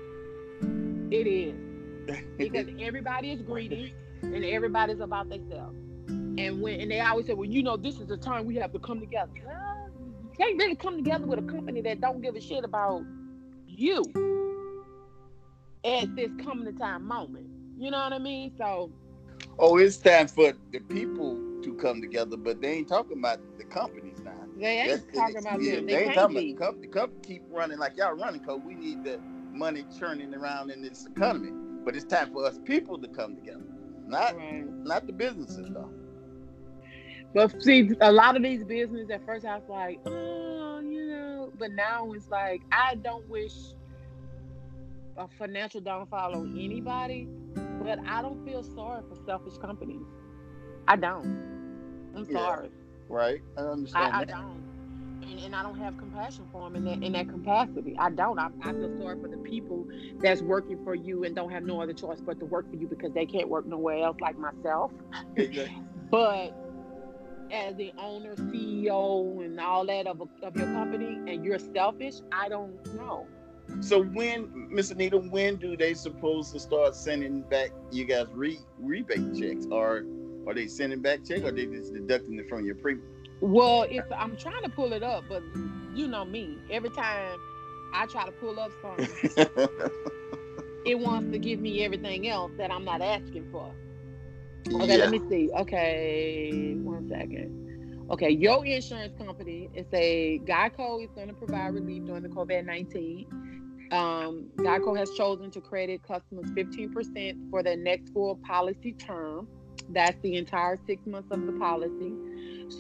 [1.10, 1.54] It is.
[1.54, 2.26] Mm.
[2.38, 5.76] Because everybody is greedy and everybody's about themselves.
[6.08, 8.72] And when and they always say, Well, you know, this is the time we have
[8.72, 9.30] to come together.
[9.46, 13.04] Well, you can't really come together with a company that don't give a shit about
[13.66, 14.02] you
[15.84, 17.46] at this coming to time moment.
[17.78, 18.52] You know what I mean?
[18.58, 18.90] So
[19.58, 23.64] oh, it's time for the people to come together, but they ain't talking about the
[23.64, 24.32] companies now.
[24.56, 25.86] they ain't That's- talking about yeah, them.
[25.86, 26.52] They, They, ain't talking be.
[26.54, 26.86] about the company.
[26.86, 29.20] The company keep running like y'all running because we need the
[29.52, 31.52] money churning around in this economy.
[31.84, 33.64] But it's time for us people to come together,
[34.06, 34.64] not Right.
[34.84, 35.90] not the businesses though.
[37.34, 41.52] But see, a lot of these businesses at first I was like, oh, you know,
[41.58, 43.54] but now it's like I don't wish
[45.16, 47.28] a financial downfall on anybody,
[47.82, 50.06] but I don't feel sorry for selfish companies.
[50.88, 51.48] I don't.
[52.14, 52.38] I'm Yeah.
[52.38, 52.70] sorry.
[53.08, 53.40] Right?
[53.56, 54.28] I understand I, I that.
[54.28, 54.69] don't.
[55.30, 57.94] And, and I don't have compassion for them in that in that capacity.
[57.98, 58.38] I don't.
[58.38, 59.86] I, I feel sorry for the people
[60.20, 62.88] that's working for you and don't have no other choice but to work for you
[62.88, 64.92] because they can't work nowhere else like myself.
[65.36, 65.76] Exactly.
[66.10, 66.52] But
[67.52, 72.16] as the owner, CEO, and all that of, a, of your company, and you're selfish,
[72.32, 73.28] I don't know.
[73.80, 78.58] So when, Miss Anita, when do they supposed to start sending back you guys re-
[78.78, 80.04] rebate checks, or
[80.46, 83.06] are they sending back check, or they just deducting it from your premium?
[83.40, 85.42] Well, if I'm trying to pull it up, but
[85.94, 87.38] you know me, every time
[87.94, 89.08] I try to pull up something,
[90.84, 93.74] it wants to give me everything else that I'm not asking for.
[94.68, 95.04] Okay, yeah.
[95.04, 95.50] let me see.
[95.52, 98.08] Okay, one second.
[98.10, 102.66] Okay, your insurance company is a Geico is going to provide relief during the COVID
[102.66, 103.88] 19.
[103.92, 109.48] Um, Geico has chosen to credit customers 15% for their next full policy term.
[109.92, 112.12] That's the entire six months of the policy.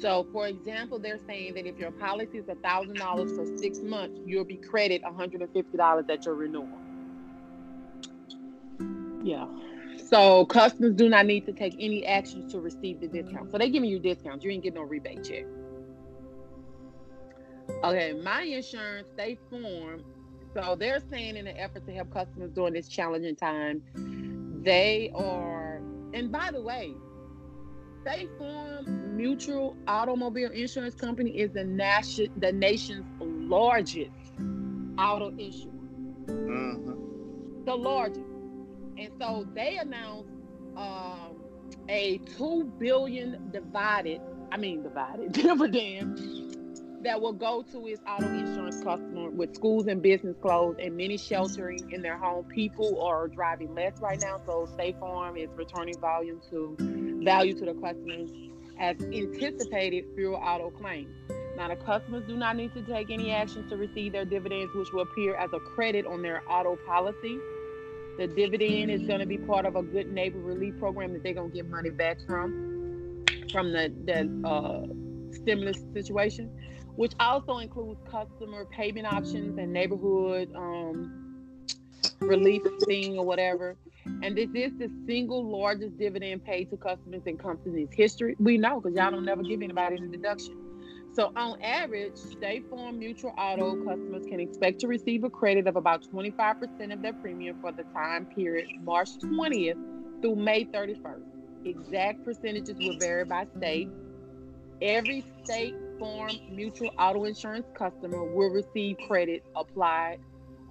[0.00, 4.44] So, for example, they're saying that if your policy is $1,000 for six months, you'll
[4.44, 6.68] be credited $150 at your renewal.
[9.22, 9.46] Yeah.
[10.10, 13.50] So customers do not need to take any actions to receive the discount.
[13.50, 14.44] So they're giving you discounts.
[14.44, 15.44] You ain't getting no rebate check.
[17.84, 20.02] Okay, my insurance, they form.
[20.54, 23.82] So they're saying in an effort to help customers during this challenging time,
[24.64, 25.59] they are,
[26.12, 26.94] and by the way,
[28.02, 34.10] State Farm Mutual Automobile Insurance Company is the nation, the nation's largest
[34.98, 35.72] auto insurer
[36.26, 36.96] Mhm.
[37.64, 38.26] the largest.
[38.98, 40.30] And so they announced
[40.76, 41.42] um,
[41.88, 44.20] a two billion divided,
[44.52, 46.18] I mean divided dividend
[47.02, 48.82] that will go to its auto insurance
[49.32, 52.44] with schools and business closed and many sheltering in their home.
[52.44, 56.76] People are driving less right now, so State Farm is returning volume to
[57.24, 58.30] value to the customers
[58.78, 61.14] as anticipated fewer auto claims.
[61.56, 64.92] Now, the customers do not need to take any action to receive their dividends, which
[64.92, 67.38] will appear as a credit on their auto policy.
[68.16, 71.34] The dividend is going to be part of a good neighbor relief program that they're
[71.34, 74.86] going to get money back from, from the, the uh,
[75.34, 76.50] stimulus situation,
[77.00, 81.48] which also includes customer payment options and neighborhood um,
[82.20, 83.74] relief thing or whatever.
[84.22, 88.36] And this is the single largest dividend paid to customers in company's history.
[88.38, 90.58] We know because y'all don't never give anybody a deduction.
[91.14, 95.76] So on average, State Farm Mutual Auto customers can expect to receive a credit of
[95.76, 101.22] about 25% of their premium for the time period March 20th through May 31st.
[101.64, 103.88] Exact percentages will vary by state.
[104.82, 110.18] Every State Farm Mutual Auto Insurance customer will receive credit applied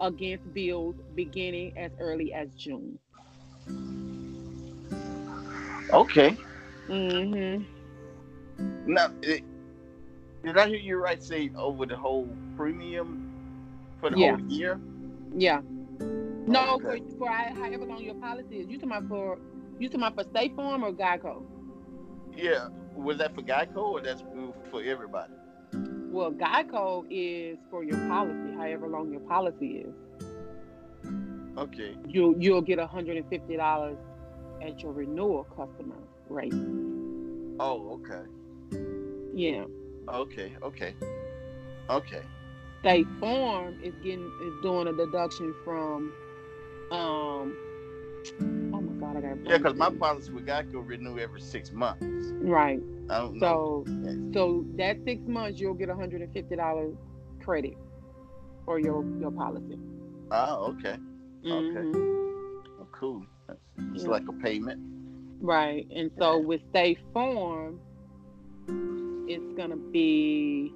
[0.02, 2.98] against bills beginning as early as June.
[5.94, 6.36] Okay.
[6.88, 7.64] Mm-hmm.
[8.92, 9.44] Now, it,
[10.44, 11.22] did I hear you right?
[11.22, 12.28] Say over the whole
[12.58, 13.32] premium
[14.00, 14.38] for the Yeah.
[14.38, 14.80] whole year?
[15.36, 15.62] Yeah.
[16.48, 17.02] No, Okay.
[17.12, 18.68] for, for how- however long your policy is.
[18.70, 19.38] You talking about for
[19.80, 21.44] you talking about for State Farm or Geico?
[22.36, 22.70] Yeah.
[23.04, 24.24] Was that for Geico or that's
[24.70, 25.34] for everybody?
[26.12, 29.94] Well, Geico is for your policy, however long your policy is.
[31.58, 31.96] Okay.
[32.08, 33.98] You'll you'll get hundred and fifty dollars
[34.62, 35.98] at your renewal customer
[36.30, 36.54] rate.
[37.60, 38.24] Oh, okay.
[39.34, 39.66] Yeah.
[40.08, 40.94] Okay, okay.
[41.90, 42.22] Okay.
[42.82, 46.14] State Farm is getting is doing a deduction from
[46.92, 47.56] um
[48.42, 52.06] oh my god, I got Yeah, because my policy with Geico renew every six months.
[52.42, 52.80] right.
[53.10, 53.84] I don't know.
[53.88, 56.96] So so that six months you'll get hundred and fifty dollars
[57.44, 57.76] credit
[58.66, 59.78] for your your policy.
[60.32, 60.98] Oh, okay.
[61.46, 61.48] Okay.
[61.48, 62.62] Mhm.
[62.82, 63.26] Oh, cool.
[63.48, 63.60] That's,
[63.96, 64.10] it's Yeah.
[64.12, 64.80] like a payment.
[65.42, 65.88] Right.
[65.96, 67.80] And so with State Farm,
[69.28, 70.72] it's gonna be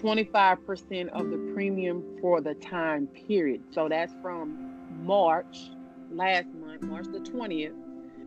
[0.00, 3.62] twenty-five percent of the premium for the time period.
[3.72, 4.72] So that's from
[5.04, 5.70] March
[6.16, 7.72] last month, March the twentieth,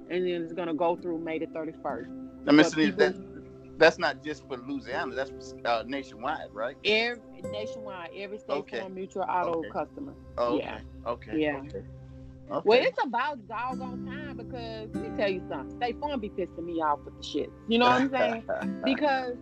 [0.10, 2.10] and then it's gonna go through May the thirty-first.
[2.46, 2.76] Now, Mr.
[2.76, 3.16] People- that,
[3.78, 5.16] that's not just for Louisiana.
[5.16, 6.76] That's uh, nationwide, right?
[6.84, 8.80] Every nationwide, every State Okay.
[8.80, 9.70] Farm Mutual Auto Okay.
[9.70, 10.14] customer.
[10.38, 10.80] Oh, Yeah.
[11.08, 11.32] okay.
[11.32, 11.42] Okay.
[11.42, 11.58] Yeah.
[11.58, 11.78] Okay.
[12.52, 12.62] okay.
[12.66, 15.76] Well, it's about doggone time because let me tell you something.
[15.78, 17.50] State Farm be pissing me off with the shit.
[17.70, 18.82] You know what I'm saying?
[18.86, 19.38] because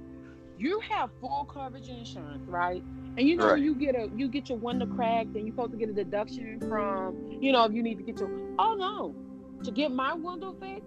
[0.60, 2.84] you have full coverage insurance, right?
[3.18, 3.62] And you know Right.
[3.62, 6.60] you get a you get your window cracked, and you're supposed to get a deduction
[6.70, 9.16] from you know if you need to get your oh no
[9.64, 10.86] to get my window fixed,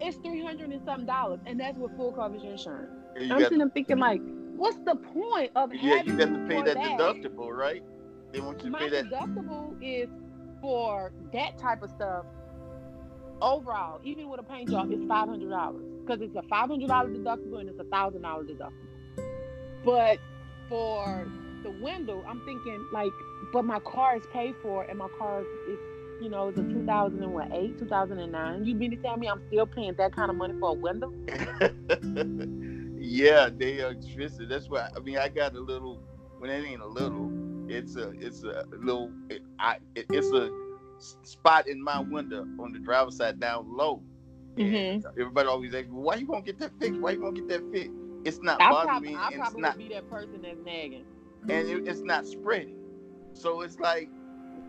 [0.00, 2.90] it's three hundred and something dollars, and that's with full coverage insurance.
[3.30, 4.20] I'm sitting there thinking like,
[4.56, 7.82] what's the point of yeah, having you got to pay that, deductible, right?
[8.32, 9.10] They want you to My pay that.
[9.10, 10.08] deductible is
[10.62, 12.24] for that type of stuff.
[13.42, 16.88] Overall, even with a paint job, it's five hundred dollars because it's a five hundred
[16.88, 18.88] dollar deductible and it's a thousand dollar deductible.
[19.84, 20.18] But
[20.72, 21.30] for
[21.62, 23.12] the window, I'm thinking like,
[23.52, 25.78] but my car is paid for and my car is,
[26.18, 28.64] you know, it's a 2008, 2009.
[28.64, 31.12] You mean to tell me I'm still paying that kind of money for a window?
[32.98, 34.48] yeah, they are expensive.
[34.48, 36.00] That's why I mean I got a little.
[36.38, 37.30] When it ain't a little,
[37.68, 39.12] it's a it's a little.
[39.28, 40.50] It, I it, it's a
[41.22, 44.02] spot in my window on the driver's side down low.
[44.56, 45.06] Mm-hmm.
[45.06, 46.98] And Everybody always asks "Why you gonna get that fixed?
[46.98, 49.54] Why you gonna get that fixed?" It's not I bothering probably, me, I and it's
[49.54, 51.04] probably not be that person that's nagging.
[51.48, 52.76] and it, it's not spreading.
[53.34, 54.08] So it's like,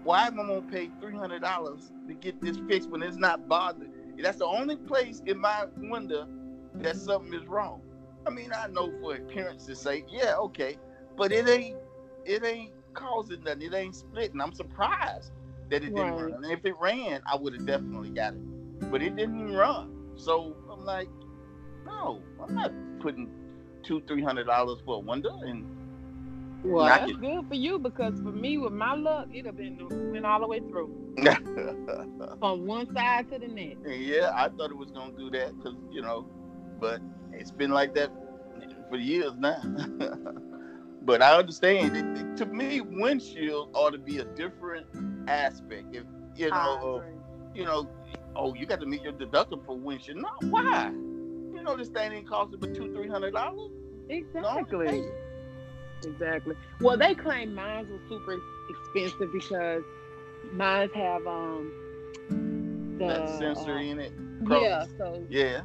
[0.04, 3.48] why am I gonna pay three hundred dollars to get this fixed when it's not
[3.48, 3.92] bothering?
[4.22, 6.28] That's the only place in my window
[6.76, 7.82] that something is wrong.
[8.26, 10.78] I mean, I know for appearance's sake, yeah, okay,
[11.18, 11.78] but it ain't,
[12.26, 13.64] it ain't causing nothing.
[13.64, 14.40] It ain't splitting.
[14.42, 15.32] I'm surprised
[15.70, 16.32] that it didn't Right.
[16.32, 16.44] run.
[16.44, 19.92] And if it ran, I would have definitely got it, but it didn't run.
[20.16, 21.10] So I'm like,
[21.86, 23.30] no, I'm not putting
[23.84, 25.66] two, three hundred dollars for a window and
[26.64, 27.20] Well, that's it.
[27.20, 29.78] good for you because for me, with my luck, it'd have been
[30.12, 30.90] went all the way through
[32.40, 33.80] from one side to the next.
[33.88, 36.28] yeah, I thought it was gonna do that because you know,
[36.80, 37.02] but
[37.34, 38.12] it's been like that
[38.90, 39.62] for years now.
[41.02, 41.96] but I understand.
[41.98, 44.88] It, it- to me, windshield ought to be a different
[45.28, 45.94] aspect.
[45.96, 46.04] If
[46.36, 47.10] you know, uh,
[47.54, 47.88] you know,
[48.36, 50.18] oh, you got to meet your deductible for windshield.
[50.18, 50.92] No, why?
[51.64, 53.72] You know, this thing ain't costing but two, three hundred dollars.
[54.10, 55.02] exactly,
[56.06, 56.56] exactly.
[56.82, 58.38] Well, they claim mines were super
[58.70, 59.82] expensive because
[60.52, 61.72] mines have um
[63.00, 64.12] the That sensor uh, in it.
[64.50, 64.84] yeah.
[64.98, 65.62] So Yeah.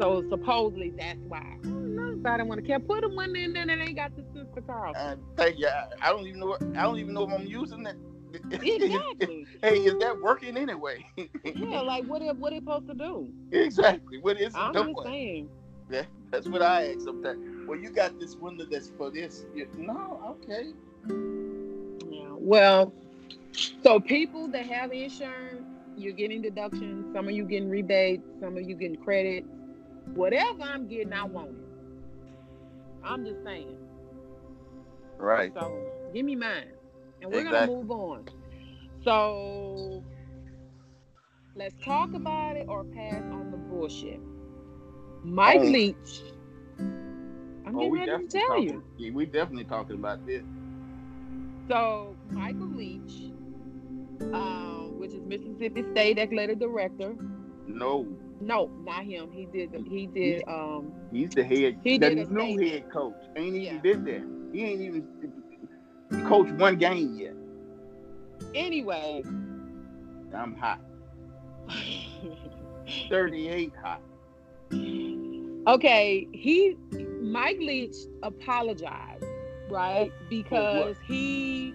[0.00, 1.42] so supposedly that's why.
[1.64, 2.78] I don't I don't want to care.
[2.78, 4.92] Put them one in there that ain't got the sensor car.
[4.94, 5.66] And thank you.
[5.66, 6.56] I, I don't even know.
[6.76, 7.96] I don't even know if I'm using it.
[8.34, 9.46] Exactly.
[9.62, 11.04] hey, is that working anyway?
[11.44, 13.32] yeah, like what what it supposed to do?
[13.52, 14.18] exactly.
[14.20, 14.94] What is it I'm doing?
[14.94, 15.48] just saying.
[15.90, 17.68] Yeah, that's what I ask sometimes.
[17.68, 19.44] Well, you got this window that's for this.
[19.76, 20.72] No, okay.
[21.08, 22.28] Yeah.
[22.36, 22.92] Well,
[23.82, 25.66] so people that have insurance,
[25.96, 27.12] you're getting deductions.
[27.12, 28.22] Some of you getting rebates.
[28.40, 29.44] Some of you getting credit.
[30.14, 31.54] Whatever I'm getting, I want it.
[33.02, 33.76] I'm just saying.
[35.18, 35.52] Right.
[35.54, 35.72] So
[36.14, 36.72] give me mine,
[37.22, 37.44] and we're Exactly.
[37.44, 38.24] gonna move on.
[39.04, 40.04] So
[41.54, 44.20] let's talk about it or pass on the bullshit.
[45.24, 45.62] Mike Oh.
[45.62, 46.22] Leach.
[47.66, 48.72] I'm Oh, ready to tell you.
[48.72, 50.42] talking, Yeah, we definitely talking about this.
[51.68, 53.32] So Michael Leach,
[54.32, 57.14] um, which is Mississippi State Athletic Director.
[57.66, 58.06] No,
[58.40, 59.30] No, not him.
[59.30, 59.74] He did.
[59.86, 60.42] He did.
[60.48, 61.76] Um, he's the head.
[61.82, 63.14] He the did new head coach.
[63.36, 63.80] Ain't even Yeah.
[63.80, 64.24] been there.
[64.52, 65.06] He ain't even
[66.26, 67.34] coached one game yet.
[68.54, 69.22] anyway.
[70.34, 70.80] I'm hot.
[73.08, 74.00] 38 hot.
[75.66, 76.76] okay, he
[77.20, 79.24] Mike Leach apologized,
[79.70, 80.12] right?
[80.28, 81.74] Because he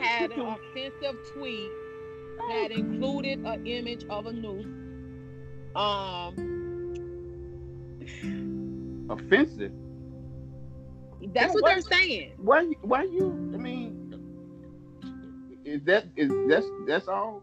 [0.00, 1.70] had an offensive tweet
[2.48, 4.66] that included an image of a noose
[5.74, 6.34] Um,
[9.10, 9.72] Offensive.
[11.32, 12.32] That's what why- they're saying.
[12.38, 12.64] Why?
[12.82, 13.30] Why you?
[13.54, 13.96] I mean,
[15.64, 17.42] is that is that's that's all?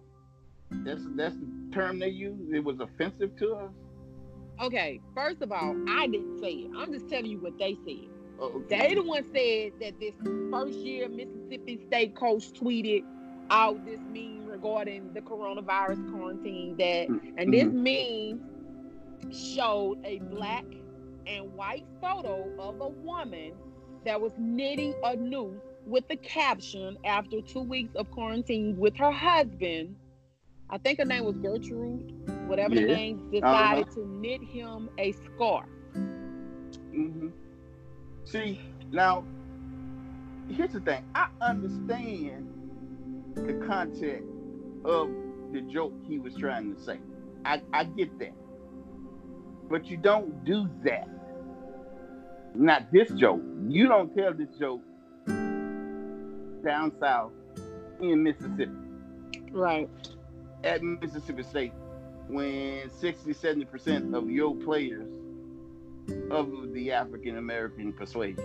[0.69, 2.53] That's that's the term they use.
[2.53, 3.71] It was offensive to us.
[4.61, 6.71] Okay, first of all, I didn't say it.
[6.77, 8.09] I'm just telling you what they said.
[8.39, 10.13] Oh, They the one said that this
[10.51, 13.03] first year Mississippi State coach tweeted
[13.49, 17.07] out this meme regarding the coronavirus quarantine that
[17.37, 18.39] and this mm-hmm.
[18.39, 20.65] meme showed a black
[21.27, 23.53] and white photo of a woman
[24.05, 29.11] that was knitting a noose with the caption after two weeks of quarantine with her
[29.11, 29.95] husband.
[30.69, 35.65] I think her name was Gertrude, whatever the name, decided to knit him a scarf.
[35.93, 37.29] hmm
[38.25, 38.59] See,
[38.91, 39.25] now,
[40.49, 41.05] here's the thing.
[41.13, 42.47] I understand
[43.35, 44.23] the content
[44.85, 45.09] of
[45.51, 46.99] the joke he was trying to say.
[47.45, 48.33] I, I get that.
[49.69, 51.07] But you don't do that.
[52.55, 53.41] Not this joke.
[53.67, 54.81] You don't tell this joke
[56.63, 57.31] down south
[57.99, 58.71] in Mississippi
[59.51, 59.89] Right.
[60.63, 61.73] at Mississippi State
[62.27, 65.09] when 60, 70% of your players
[66.31, 68.43] of the African American persuasion.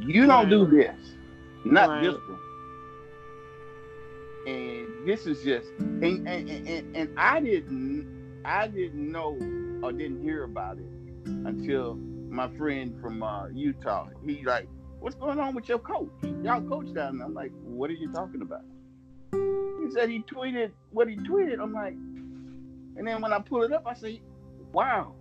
[0.00, 0.94] You don't do this.
[1.64, 2.02] Not Right.
[2.04, 2.38] this one.
[4.46, 8.15] And this is just and, and, and, and, and I didn't
[8.46, 9.32] I didn't know
[9.82, 10.86] or didn't hear about it
[11.26, 14.06] until my friend from uh, Utah.
[14.24, 14.68] He like,
[15.00, 16.12] what's going on with your coach?
[16.44, 17.26] Y'all coach down there.
[17.26, 18.62] I'm like, what are you talking about?
[19.32, 21.60] He said he tweeted what he tweeted.
[21.60, 24.22] I'm like, and then when I pull it up, I say,
[24.72, 25.14] wow.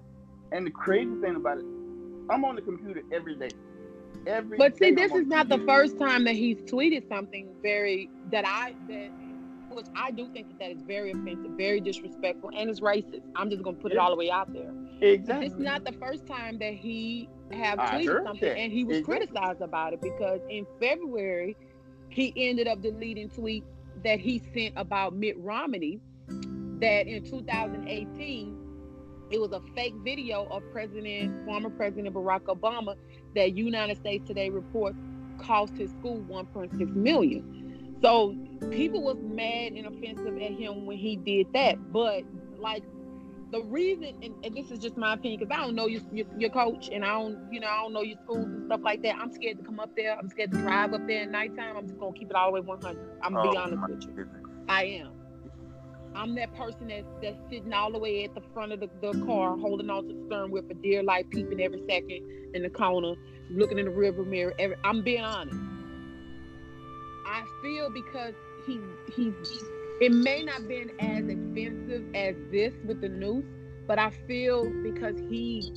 [0.51, 1.65] And the crazy thing about it,
[2.29, 3.49] I'm on the computer every day.
[4.27, 8.45] Every But see, this is not the first time that he's tweeted something very that
[8.47, 9.09] I that
[9.75, 13.21] which I do think that that is very offensive, very disrespectful, and is racist.
[13.35, 14.71] I'm just gonna put it all the way out there.
[15.01, 15.47] Exactly.
[15.47, 18.57] It's not the first time that he have tweeted something, that.
[18.57, 19.27] and he was Exactly.
[19.27, 21.55] criticized about it because in February
[22.09, 23.65] he ended up deleting tweets
[24.03, 25.99] that he sent about Mitt Romney.
[26.79, 28.57] That in 2018
[29.31, 32.95] it was a fake video of President, former President Barack Obama,
[33.35, 34.97] that United States Today reports
[35.39, 37.54] cost his school 1.6 million.
[38.01, 38.35] So
[38.71, 41.91] people was mad and offensive at him when he did that.
[41.91, 42.23] But
[42.59, 42.83] like
[43.51, 46.25] the reason, and, and this is just my opinion, because I don't know your, your
[46.37, 49.01] your coach, and I don't, you know, I don't know your schools and stuff like
[49.03, 49.15] that.
[49.15, 50.17] I'm scared to come up there.
[50.17, 51.77] I'm scared to drive up there at nighttime.
[51.77, 52.99] I'm just gonna keep it all the way 100.
[53.21, 54.09] I'm gonna be Oh, honest with you.
[54.13, 54.43] goodness.
[54.67, 55.11] I am.
[56.15, 59.11] I'm that person that's that's sitting all the way at the front of the, the
[59.25, 62.21] car, holding on to the steering wheel for dear life, peeping every second
[62.53, 63.13] in the corner,
[63.51, 64.53] looking in the rearview mirror.
[64.57, 65.57] Every, I'm being honest.
[67.25, 68.33] I feel because
[68.65, 68.79] he
[69.15, 69.33] he
[70.01, 73.45] it may not been as offensive as this with the noose,
[73.87, 75.71] but I feel because he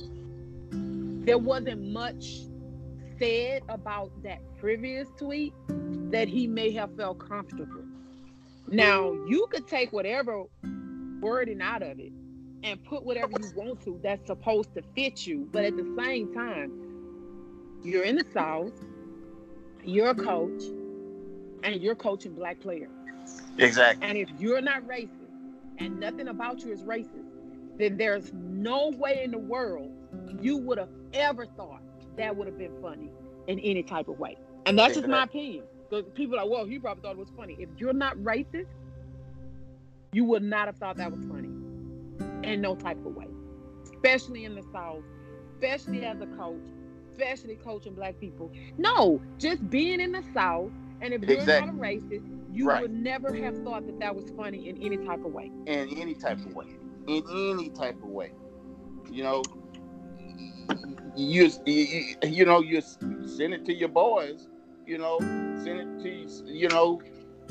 [0.71, 2.41] there wasn't much
[3.17, 5.53] said about that previous tweet
[6.11, 7.83] that he may have felt comfortable.
[8.67, 10.43] Now you could take whatever
[11.21, 12.11] wording out of it
[12.63, 16.33] and put whatever you want to that's supposed to fit you, but at the same
[16.33, 16.71] time,
[17.83, 18.73] you're in the South,
[19.83, 20.63] you're a coach,
[21.63, 22.89] and you're coaching black players.
[23.57, 24.07] Exactly.
[24.07, 25.09] And if you're not racist
[25.77, 27.25] and nothing about you is racist,
[27.77, 29.91] then there's no way in the world
[30.41, 31.81] you would have ever thought
[32.17, 33.09] that would have been funny
[33.47, 34.37] in any type of way.
[34.65, 35.63] And that's just my opinion.
[35.89, 37.55] Because people are like, well, he probably thought it was funny.
[37.59, 38.67] If you're not racist,
[40.11, 41.49] you would not have thought that was funny
[42.43, 43.27] in no type of way.
[43.83, 45.03] Especially in the South,
[45.53, 46.61] especially as a coach,
[47.11, 48.51] especially coaching black people.
[48.77, 52.81] No, just being in the South, and if you're not a racist, you Right.
[52.81, 55.51] would never have thought that that was funny in any type of way.
[55.65, 56.65] in any type of way.
[57.07, 58.31] In any type of way.
[59.09, 59.43] You know,
[61.15, 64.47] you you, you know you send it to your boys.
[64.85, 65.19] You know,
[65.63, 67.01] send it to you know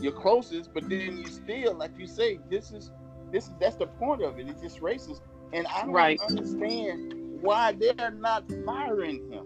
[0.00, 2.90] your closest, but then you still, like you say, this is
[3.32, 4.48] this is that's the point of it.
[4.48, 5.20] It's just racist,
[5.52, 6.20] and I don't Right.
[6.20, 9.44] understand why they're not firing him.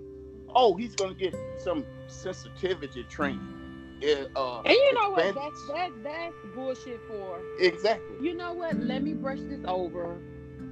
[0.55, 3.62] Oh, he's gonna get some sensitivity training.
[4.03, 5.25] Yeah, uh, And you know what?
[5.25, 7.41] expan- That's that that's bullshit for.
[7.61, 8.77] exactly, You know what?
[8.77, 10.21] Let me brush this over,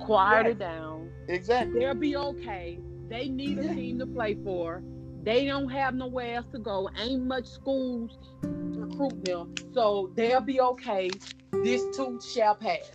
[0.00, 0.46] quiet Right.
[0.52, 1.10] it down.
[1.28, 1.80] exactly.
[1.80, 2.80] They'll be okay.
[3.08, 4.82] They need a team to play for.
[5.22, 6.88] They don't have nowhere else to go.
[6.96, 11.10] Ain't much schools recruit them, so they'll be okay.
[11.52, 12.90] This too shall pass.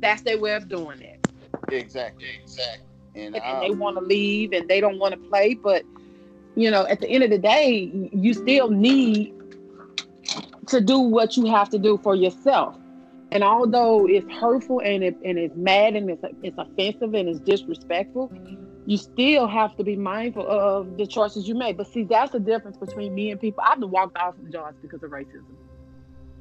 [0.00, 1.20] That's their way of doing it.
[1.70, 2.28] Exactly.
[2.42, 2.86] Exactly.
[3.16, 5.54] And, and they want to leave and they don't want to play.
[5.54, 5.84] But
[6.56, 9.34] you know, at the end of the day, you still need
[10.68, 12.76] to do what you have to do for yourself.
[13.32, 17.40] And although it's hurtful and it and it's mad and it's it's offensive and it's
[17.40, 18.32] disrespectful,
[18.86, 21.76] you still have to be mindful of the choices you make.
[21.76, 23.64] But see, that's the difference between me and people.
[23.66, 25.56] I've been walked off of jobs because of racism.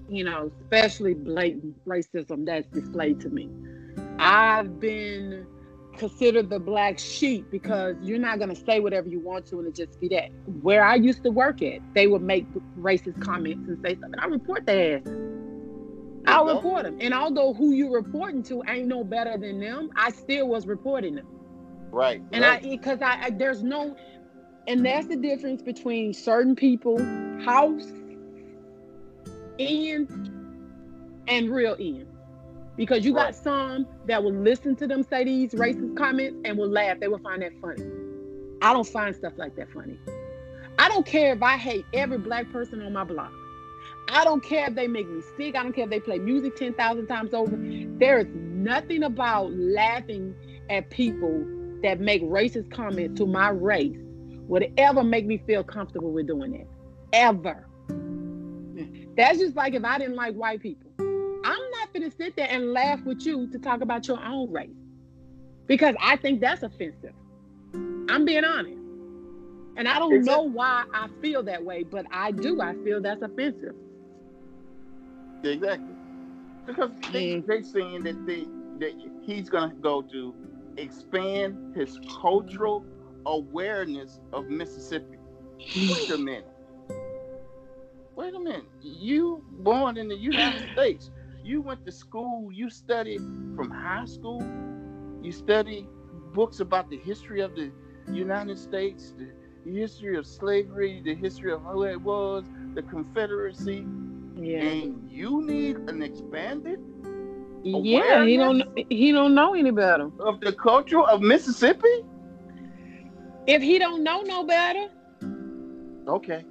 [0.09, 3.49] You know, especially blatant racism that's displayed to me.
[4.20, 5.47] I've been
[5.98, 9.68] considered the black sheep because you're not going to say whatever you want to and
[9.68, 10.30] it just be that.
[10.62, 12.46] Where I used to work at, they would make
[12.80, 14.20] racist comments and say something.
[14.20, 15.08] I report their ass.
[16.26, 16.98] I'll report them.
[17.02, 21.16] And although who you reporting to ain't no better than them, I still was reporting
[21.16, 21.28] them.
[21.91, 22.22] Right.
[22.32, 22.64] And right.
[22.64, 23.96] Eh, I because I, I there's no
[24.68, 26.98] and that's the difference between certain people,
[27.44, 27.86] house,
[29.60, 30.08] Ian,
[31.28, 32.08] and real Ian.
[32.76, 33.28] Because you right.
[33.28, 36.99] got some that will listen to them say these racist comments and will laugh.
[36.99, 37.84] They will find that funny.
[38.61, 39.97] I don't find stuff like that funny.
[40.80, 43.32] I don't care if I hate every black person on my block.
[44.09, 45.55] I don't care if they make me sick.
[45.55, 47.55] I don't care if they play music 10,000 times over.
[47.99, 50.36] There is nothing about laughing
[50.69, 51.45] at people
[51.84, 53.97] that make racist comments to my race
[54.47, 56.67] would ever make me feel comfortable with doing that.
[57.13, 57.67] Ever.
[59.15, 60.91] That's just like if I didn't like white people.
[61.94, 64.52] I'm not going to sit there and laugh with you to talk about your own
[64.52, 64.70] race
[65.68, 67.14] because I think that's offensive.
[67.74, 68.80] I'm being honest.
[69.76, 72.62] And I don't know why I feel that way, but I do.
[72.62, 73.76] I feel that's offensive.
[75.44, 75.96] Exactly.
[76.66, 77.46] Because they, mm.
[77.46, 78.46] they're saying that they
[78.80, 80.34] that he's gonna go to
[80.78, 82.86] expand his cultural
[83.26, 85.18] awareness of Mississippi.
[85.76, 86.48] Wait a minute.
[88.16, 88.66] Wait a minute.
[88.82, 91.12] You born in the United States.
[91.44, 93.22] You went to school, you studied
[93.56, 94.41] from high school,
[95.22, 95.88] you studied
[96.34, 97.72] books about the history of the
[98.12, 103.86] United States, the history of slavery, the history of who it was, the Confederacy,
[104.36, 104.60] yeah.
[104.60, 106.80] And you need an expanded
[107.64, 112.04] yeah, he don't he don't know any better of the culture of Mississippi.
[113.48, 114.89] If he don't know no better,
[116.08, 116.44] okay,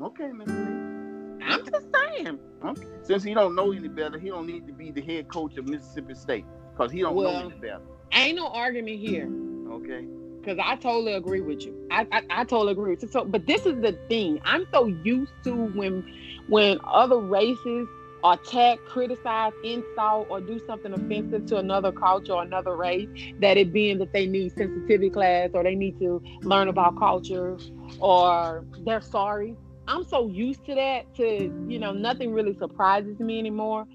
[0.00, 2.38] okay, Miss I'm just saying.
[2.64, 2.82] Okay.
[3.02, 5.66] Since he don't know any better, he don't need to be the head coach of
[5.66, 7.80] Mississippi State because he don't well, know any better.
[8.12, 9.30] Ain't no argument here.
[9.70, 10.06] Okay.
[10.40, 11.86] Because I totally agree with you.
[11.90, 13.08] I, I, I totally agree with you.
[13.08, 14.40] So, but this is the thing.
[14.44, 16.02] I'm so used to when
[16.48, 17.86] when other races
[18.24, 23.08] attack, criticize, insult, or do something offensive to another culture or another race,
[23.40, 27.56] that it being that they need sensitivity class or they need to learn about culture
[27.98, 29.56] or they're sorry.
[29.90, 33.86] I'm so used to that to, you know, nothing really surprises me anymore.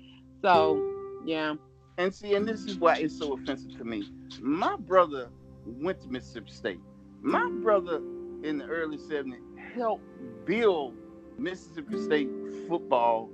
[0.41, 0.83] So,
[1.25, 1.55] yeah.
[1.97, 4.03] And see, and this is why it's so offensive to me.
[4.41, 5.29] My brother
[5.65, 6.79] went to Mississippi State.
[7.21, 8.01] My brother
[8.43, 9.39] in the early 70s
[9.73, 10.03] helped
[10.45, 10.95] build
[11.39, 12.29] Mississippi State
[12.67, 13.29] football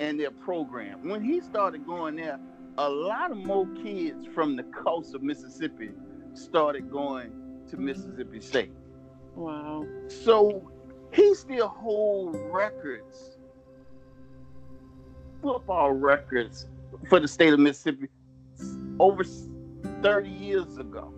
[0.00, 1.06] and their program.
[1.06, 2.40] When he started going there,
[2.78, 5.90] a lot of more kids from the coast of Mississippi
[6.32, 7.30] started going
[7.68, 8.72] to Mississippi State.
[9.36, 9.84] Wow.
[10.08, 10.70] So
[11.14, 13.38] he still hold records,
[15.42, 16.66] football records
[17.08, 18.08] for the state of Mississippi
[18.98, 19.24] over
[20.02, 21.12] 30 years ago.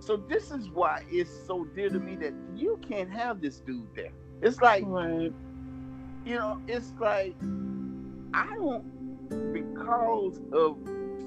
[0.00, 3.94] So this is why it's so dear to me that you can't have this dude
[3.94, 4.10] there.
[4.40, 5.32] It's like right
[6.24, 7.34] you know, it's like
[8.34, 10.78] I don't because of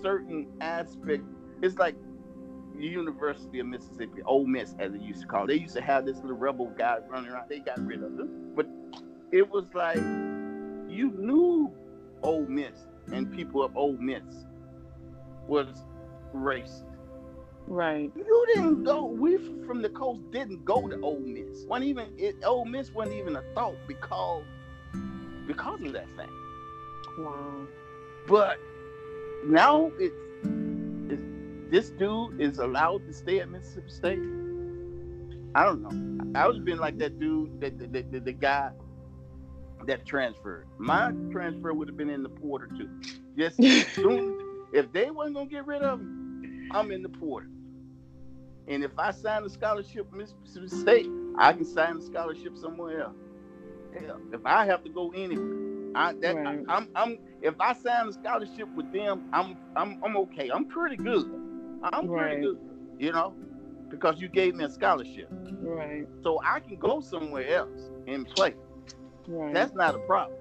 [0.01, 1.27] certain aspects.
[1.61, 1.95] It's like
[2.79, 5.43] University of Mississippi, Ole Miss, as it used to call.
[5.43, 5.47] It.
[5.47, 7.49] They used to have this little rebel guy running around.
[7.49, 8.67] They got rid of him, but
[9.31, 11.71] it was like you knew
[12.23, 14.23] Ole Miss and people of Ole Miss
[15.47, 15.67] was
[16.33, 16.83] racist.
[17.67, 18.11] Right.
[18.15, 19.05] You didn't go.
[19.05, 21.65] We from the coast didn't go to Ole Miss.
[21.65, 24.43] One even it, Ole Miss wasn't even a thought because
[25.47, 26.31] because of that fact.
[27.17, 27.67] Wow.
[28.27, 28.59] But
[29.45, 30.15] now it's
[31.69, 34.19] this dude is allowed to stay at Mississippi State.
[35.55, 36.39] I don't know.
[36.39, 38.71] I was been like that dude, that the, the, the, guy
[39.87, 40.67] that transferred.
[40.77, 42.89] My transfer would have been in the portal too.
[43.37, 43.55] Just
[43.95, 47.49] soon, if they wasn't gonna get rid of him, I'm in the portal.
[48.67, 53.15] And if I sign a scholarship Mississippi State, I can sign a scholarship somewhere else.
[53.97, 56.59] Hell, if I have to go anywhere, I that right.
[56.67, 60.49] I, I'm, I'm if I sign a scholarship with them, I'm I'm I'm okay.
[60.49, 61.44] I'm pretty good.
[61.83, 62.27] I'm right.
[62.27, 62.59] pretty good.
[62.99, 63.33] You know,
[63.89, 65.27] because you gave me a scholarship.
[65.31, 66.07] Right.
[66.23, 68.53] So I can go somewhere else and play.
[69.27, 69.53] Right.
[69.53, 70.37] That's not a problem.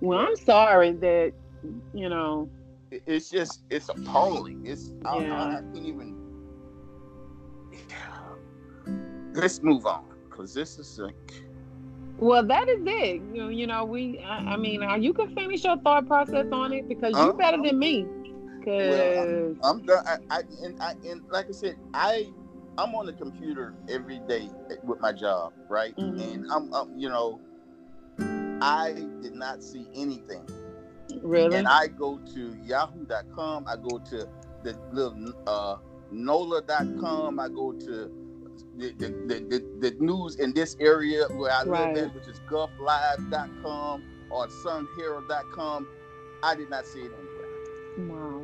[0.00, 1.32] Well, I'm sorry that
[1.94, 2.48] you know.
[2.90, 4.66] It's just it's appalling.
[4.66, 5.08] It's yeah.
[5.10, 6.14] I, I can't even.
[9.34, 11.14] Let's move on because this is like
[12.18, 13.22] Well, that is it.
[13.34, 14.18] You know, you know we.
[14.20, 17.78] I, I mean, you can finish your thought process on it because you're better than
[17.78, 18.06] me.
[18.66, 20.04] Cause I'm done.
[20.06, 22.32] I, I and I and like I said, I
[22.78, 24.50] I'm on the computer every day
[24.82, 25.96] with my job, right?
[25.96, 26.20] Mhm.
[26.34, 27.40] And I'm, I'm, you know,
[28.60, 28.92] I
[29.22, 30.46] did not see anything.
[31.22, 33.66] really, And I go to Yahoo.com.
[33.66, 34.28] I go to
[34.62, 35.76] the little uh,
[36.10, 37.40] NOLA.com.
[37.40, 38.10] I go to
[38.76, 41.94] the, the, the, the, news in this area where I Right.
[41.94, 45.86] live at, which is GulfLive.com or SunHerald.com.
[46.42, 47.25] I did not see anywhere.
[47.98, 48.42] Wow.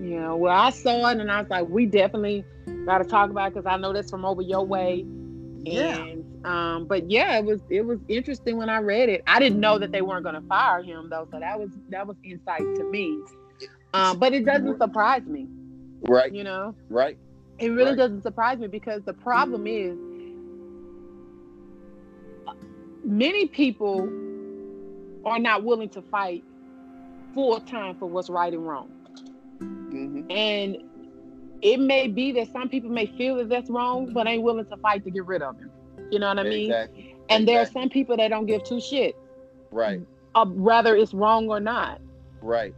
[0.00, 0.32] Yeah.
[0.32, 2.44] Well, I saw it and I was like, we definitely
[2.86, 5.04] got to talk about it because I know that's from over your way.
[5.62, 6.04] Yeah.
[6.04, 9.22] And um, but yeah, it was it was interesting when I read it.
[9.26, 12.06] I didn't know that they weren't going to fire him though, so that was that
[12.06, 13.18] was insight to me.
[13.94, 15.46] Um, but it doesn't surprise me,
[16.02, 16.32] Right.
[16.34, 16.74] you know.
[16.90, 17.16] Right.
[17.58, 17.96] It really Right.
[17.96, 19.96] doesn't surprise me because the problem is
[23.04, 24.08] many people
[25.24, 26.44] are not willing to fight
[27.34, 28.90] full time for what's right and wrong.
[29.60, 30.76] hmm And
[31.62, 34.76] it may be that some people may feel that that's wrong, but ain't willing to
[34.78, 35.70] fight to get rid of him.
[36.10, 36.70] You know what I mean?
[36.70, 37.14] Exactly.
[37.30, 39.14] And there are some people that don't give two shits,
[39.70, 40.00] Right.
[40.34, 42.00] uh, whether it's wrong or not.
[42.42, 42.74] Right.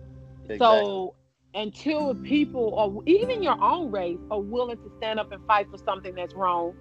[0.48, 0.58] Exactly.
[0.58, 1.14] So
[1.54, 5.78] until people or even your own race are willing to stand up and fight for
[5.78, 6.74] something that's wrong,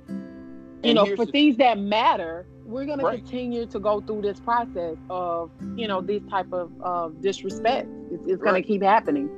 [0.84, 3.20] you And know, for the- things that matter, we're gonna Right.
[3.20, 7.88] continue to go through this process of, you know, this type of of disrespect.
[8.12, 8.66] It's, it's gonna Right.
[8.66, 9.30] keep happening.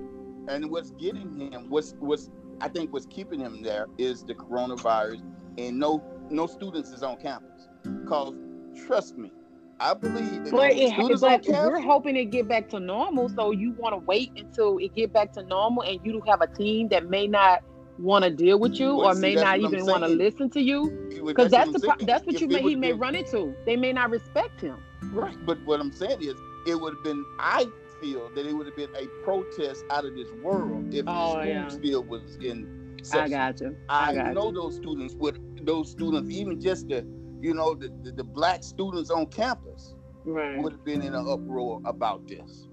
[0.50, 2.30] And what's getting him, what's what's
[2.62, 5.22] I think what's keeping him there is the coronavirus,
[5.58, 7.70] and no no students is on campus.
[8.08, 8.34] Cause
[8.88, 9.32] trust me,
[9.80, 13.30] I believe that But, it, but we're hoping it get back to normal.
[13.30, 16.42] So you want to wait until it get back to normal, and you do have
[16.42, 17.62] a team that may not
[18.00, 20.62] want to deal with you Well, or see, may not even want to listen to
[20.62, 20.90] you.
[21.26, 23.56] Because that's what the pro- that's what If you may he may been- run into.
[23.66, 24.78] They may not respect him.
[25.12, 25.36] Right.
[25.46, 26.36] But what I'm saying is,
[26.68, 27.24] it would have been.
[27.40, 27.66] I
[28.02, 31.48] feel that it would have been a protest out of this world if Oh, the
[31.48, 31.68] yeah.
[31.70, 32.98] still was in.
[33.14, 33.76] I got you.
[33.90, 37.06] I I got know those students would those students, even just the
[37.42, 39.94] you know the, the, the black students on campus.
[40.26, 40.62] Right.
[40.62, 42.68] would have been in an uproar about this.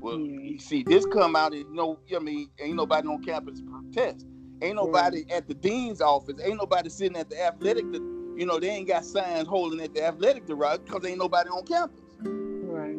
[0.00, 0.40] Well, Yeah.
[0.42, 4.26] you see, this come out and no, I mean, ain't nobody on campus protest.
[4.60, 6.36] Ain't nobody at the dean's office.
[6.42, 7.84] Ain't nobody sitting at the athletic.
[7.84, 11.64] You know, they ain't got signs holding at the athletic director because ain't nobody on
[11.64, 12.00] campus.
[12.20, 12.96] Right.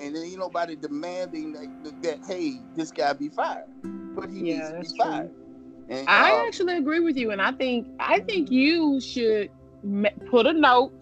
[0.00, 3.66] And then ain't nobody demanding that, that hey, this guy be fired.
[4.14, 5.30] But he Yeah, needs to be fired.
[5.88, 9.50] And, I uh, actually agree with you, and I think I think you should
[10.30, 10.92] put a note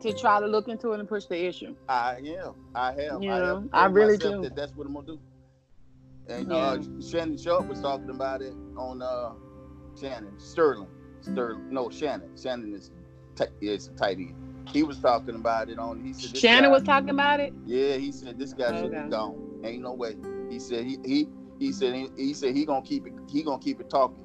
[0.00, 1.76] to try to look into it and push the issue.
[1.88, 2.54] I am.
[2.74, 3.22] I have.
[3.22, 4.40] You I, have I really do.
[4.42, 5.20] That that's what I'm gonna do.
[6.30, 9.32] And uh, Shannon Sharpe was talking about it on uh,
[10.00, 10.88] Shannon Sterling.
[11.20, 12.30] Sterling, no Shannon.
[12.40, 12.90] Shannon is
[13.36, 14.34] t- is a tight end.
[14.72, 16.00] He was talking about it on.
[16.04, 17.52] He said Shannon guy- was talking about it.
[17.66, 19.02] Yeah, he said this guy should Okay.
[19.04, 19.60] be gone.
[19.64, 20.16] Ain't no way.
[20.48, 21.28] He said he he
[21.58, 23.12] he said he, he said he gonna keep it.
[23.28, 24.16] He gonna keep it talking.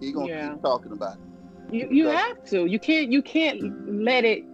[0.00, 0.50] He gonna Yeah.
[0.52, 1.74] keep talking about it.
[1.74, 2.66] You you have to.
[2.66, 3.60] You can't you can't
[4.02, 4.44] let it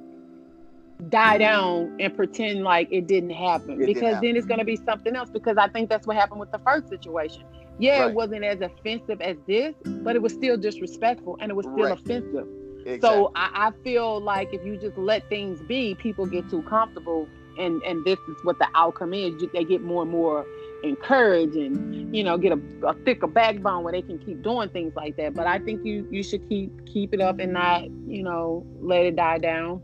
[1.09, 4.29] die down and pretend like it didn't happen It didn't because happen.
[4.29, 6.59] then it's going to be something else because I think that's what happened with the
[6.61, 7.43] first situation.
[7.79, 8.11] Yeah, Right.
[8.11, 11.85] it wasn't as offensive as this, but it was still disrespectful and it was still
[11.85, 11.93] Right.
[11.93, 12.47] offensive.
[12.87, 13.01] Exactly.
[13.01, 17.29] So I, I feel like if you just let things be, people get too comfortable,
[17.59, 19.35] and and this is what the outcome is.
[19.53, 20.47] They get more and more
[20.85, 24.95] encouraged, and you know, get a, a thicker backbone where they can keep doing things
[24.95, 25.35] like that.
[25.35, 29.05] But I think you you should keep keep it up and not you know let
[29.05, 29.83] it die down.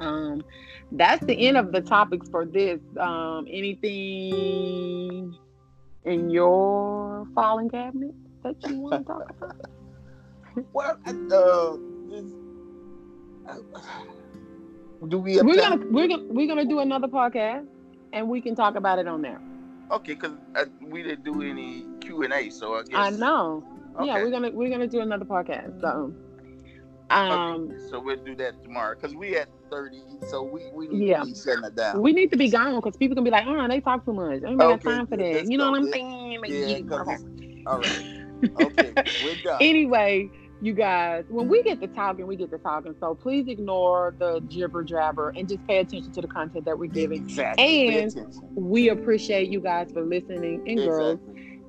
[0.00, 0.42] Um,
[0.92, 2.80] that's the end of the topics for this.
[2.98, 5.36] Um, anything
[6.04, 9.56] in your filing cabinet that you want to talk about?
[10.72, 11.12] well, uh,
[12.08, 12.32] this,
[15.08, 15.40] do we?
[15.40, 17.66] We're gonna we're gonna we're gonna do another podcast
[18.12, 19.40] and we can talk about it on there.
[19.90, 20.32] Okay, because
[20.80, 23.64] we didn't do any Q and A, so I guess I know.
[24.02, 25.80] Yeah, we're gonna we're gonna do another podcast.
[25.80, 26.14] So,
[27.10, 30.00] um, Okay, so we'll do that tomorrow because we at thirty,
[30.30, 31.20] so we we need Yeah.
[31.20, 32.00] to be setting it down.
[32.00, 34.42] we need to be gone because people can be like, oh, they talk too much.
[34.44, 35.46] I ain't got Okay, time for that.
[35.50, 36.38] You know what I'm saying?
[36.46, 37.16] Yeah, yeah,
[37.66, 38.04] all right.
[38.56, 38.92] Okay,
[39.22, 39.58] we're done.
[39.60, 40.30] Anyway,
[40.62, 42.94] you guys, when we get to talking, we get to talking.
[43.00, 46.86] So please ignore the jibber jabber and just pay attention to the content that we're
[46.90, 47.24] giving.
[47.26, 47.88] exactly.
[47.88, 48.14] And-
[48.56, 51.20] We appreciate you guys for listening and girls.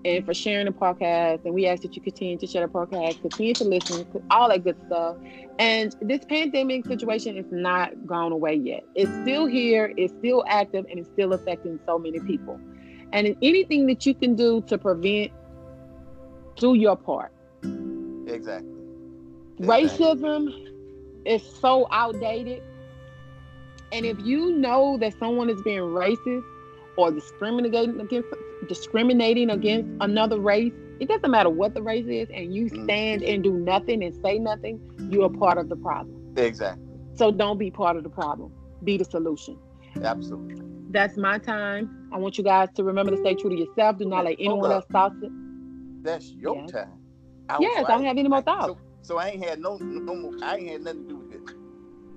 [0.03, 1.45] And for sharing the podcast.
[1.45, 4.63] And we ask that you continue to share the podcast, continue to listen, all that
[4.63, 5.17] good stuff.
[5.59, 8.83] And this pandemic situation is not gone away yet.
[8.95, 12.59] It's still here, it's still active, and it's still affecting so many people.
[13.13, 15.31] And in anything that you can do to prevent,
[16.55, 17.31] do your part.
[17.63, 18.71] Exactly.
[19.59, 19.67] Exactly.
[19.67, 20.67] Racism
[21.25, 22.63] is so outdated.
[23.91, 26.43] And if you know that someone is being racist
[26.97, 28.29] or discriminating against
[28.75, 32.83] discriminating against another race, it doesn't matter what the race is, and you Mm.
[32.85, 36.15] stand and do nothing and say nothing, you're part of the problem.
[36.37, 36.81] Exactly.
[37.15, 38.53] So don't be part of the problem.
[38.85, 39.57] Be the solution.
[40.01, 40.55] Absolutely.
[40.89, 42.09] That's my time.
[42.13, 43.97] I want you guys to remember to stay true to yourself.
[43.97, 45.31] Do not let anyone else thoughts it.
[46.03, 46.71] That's your Yes.
[46.71, 46.99] time.
[47.49, 48.81] I Yes, I don't have any more So, thoughts.
[49.01, 51.41] so I ain't had no, no more, I ain't had nothing to do with it.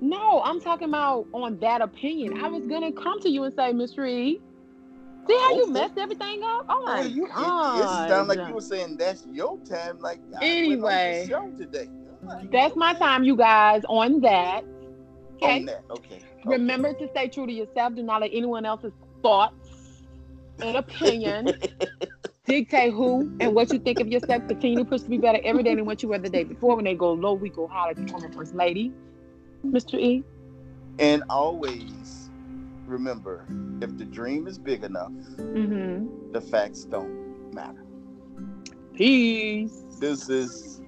[0.01, 2.39] No, I'm talking about on that opinion.
[2.45, 4.09] I was gonna come to you and say, Mr.
[4.09, 4.41] E,
[5.27, 6.67] see how you messed everything up?
[6.69, 7.85] Oh my Well, you, it, god.
[7.85, 9.99] it sounded like you were saying that's your time.
[10.01, 11.27] Like I went on the Anyway.
[11.29, 11.89] show today.
[12.23, 12.99] Like, That's my okay.
[12.99, 14.65] time, you guys, on that.
[15.37, 15.61] Okay.
[15.61, 15.85] On that.
[15.91, 16.25] Okay.
[16.47, 16.57] okay.
[16.57, 17.95] Remember to stay true to yourself.
[17.95, 20.03] Do not let anyone else's thoughts
[20.63, 21.55] and opinion
[22.47, 24.47] dictate who and what you think of yourself.
[24.49, 26.77] Continue to push to be better every day than what you were the day before.
[26.77, 28.93] When they go low, we go high, like the former first lady.
[29.65, 29.99] Mr.
[29.99, 30.25] E.
[30.99, 32.24] And always
[32.87, 33.47] remember,
[33.81, 36.33] if the dream is big enough, Mm-hmm.
[36.33, 37.85] the facts don't matter.
[38.95, 39.83] Peace.
[39.99, 40.81] This is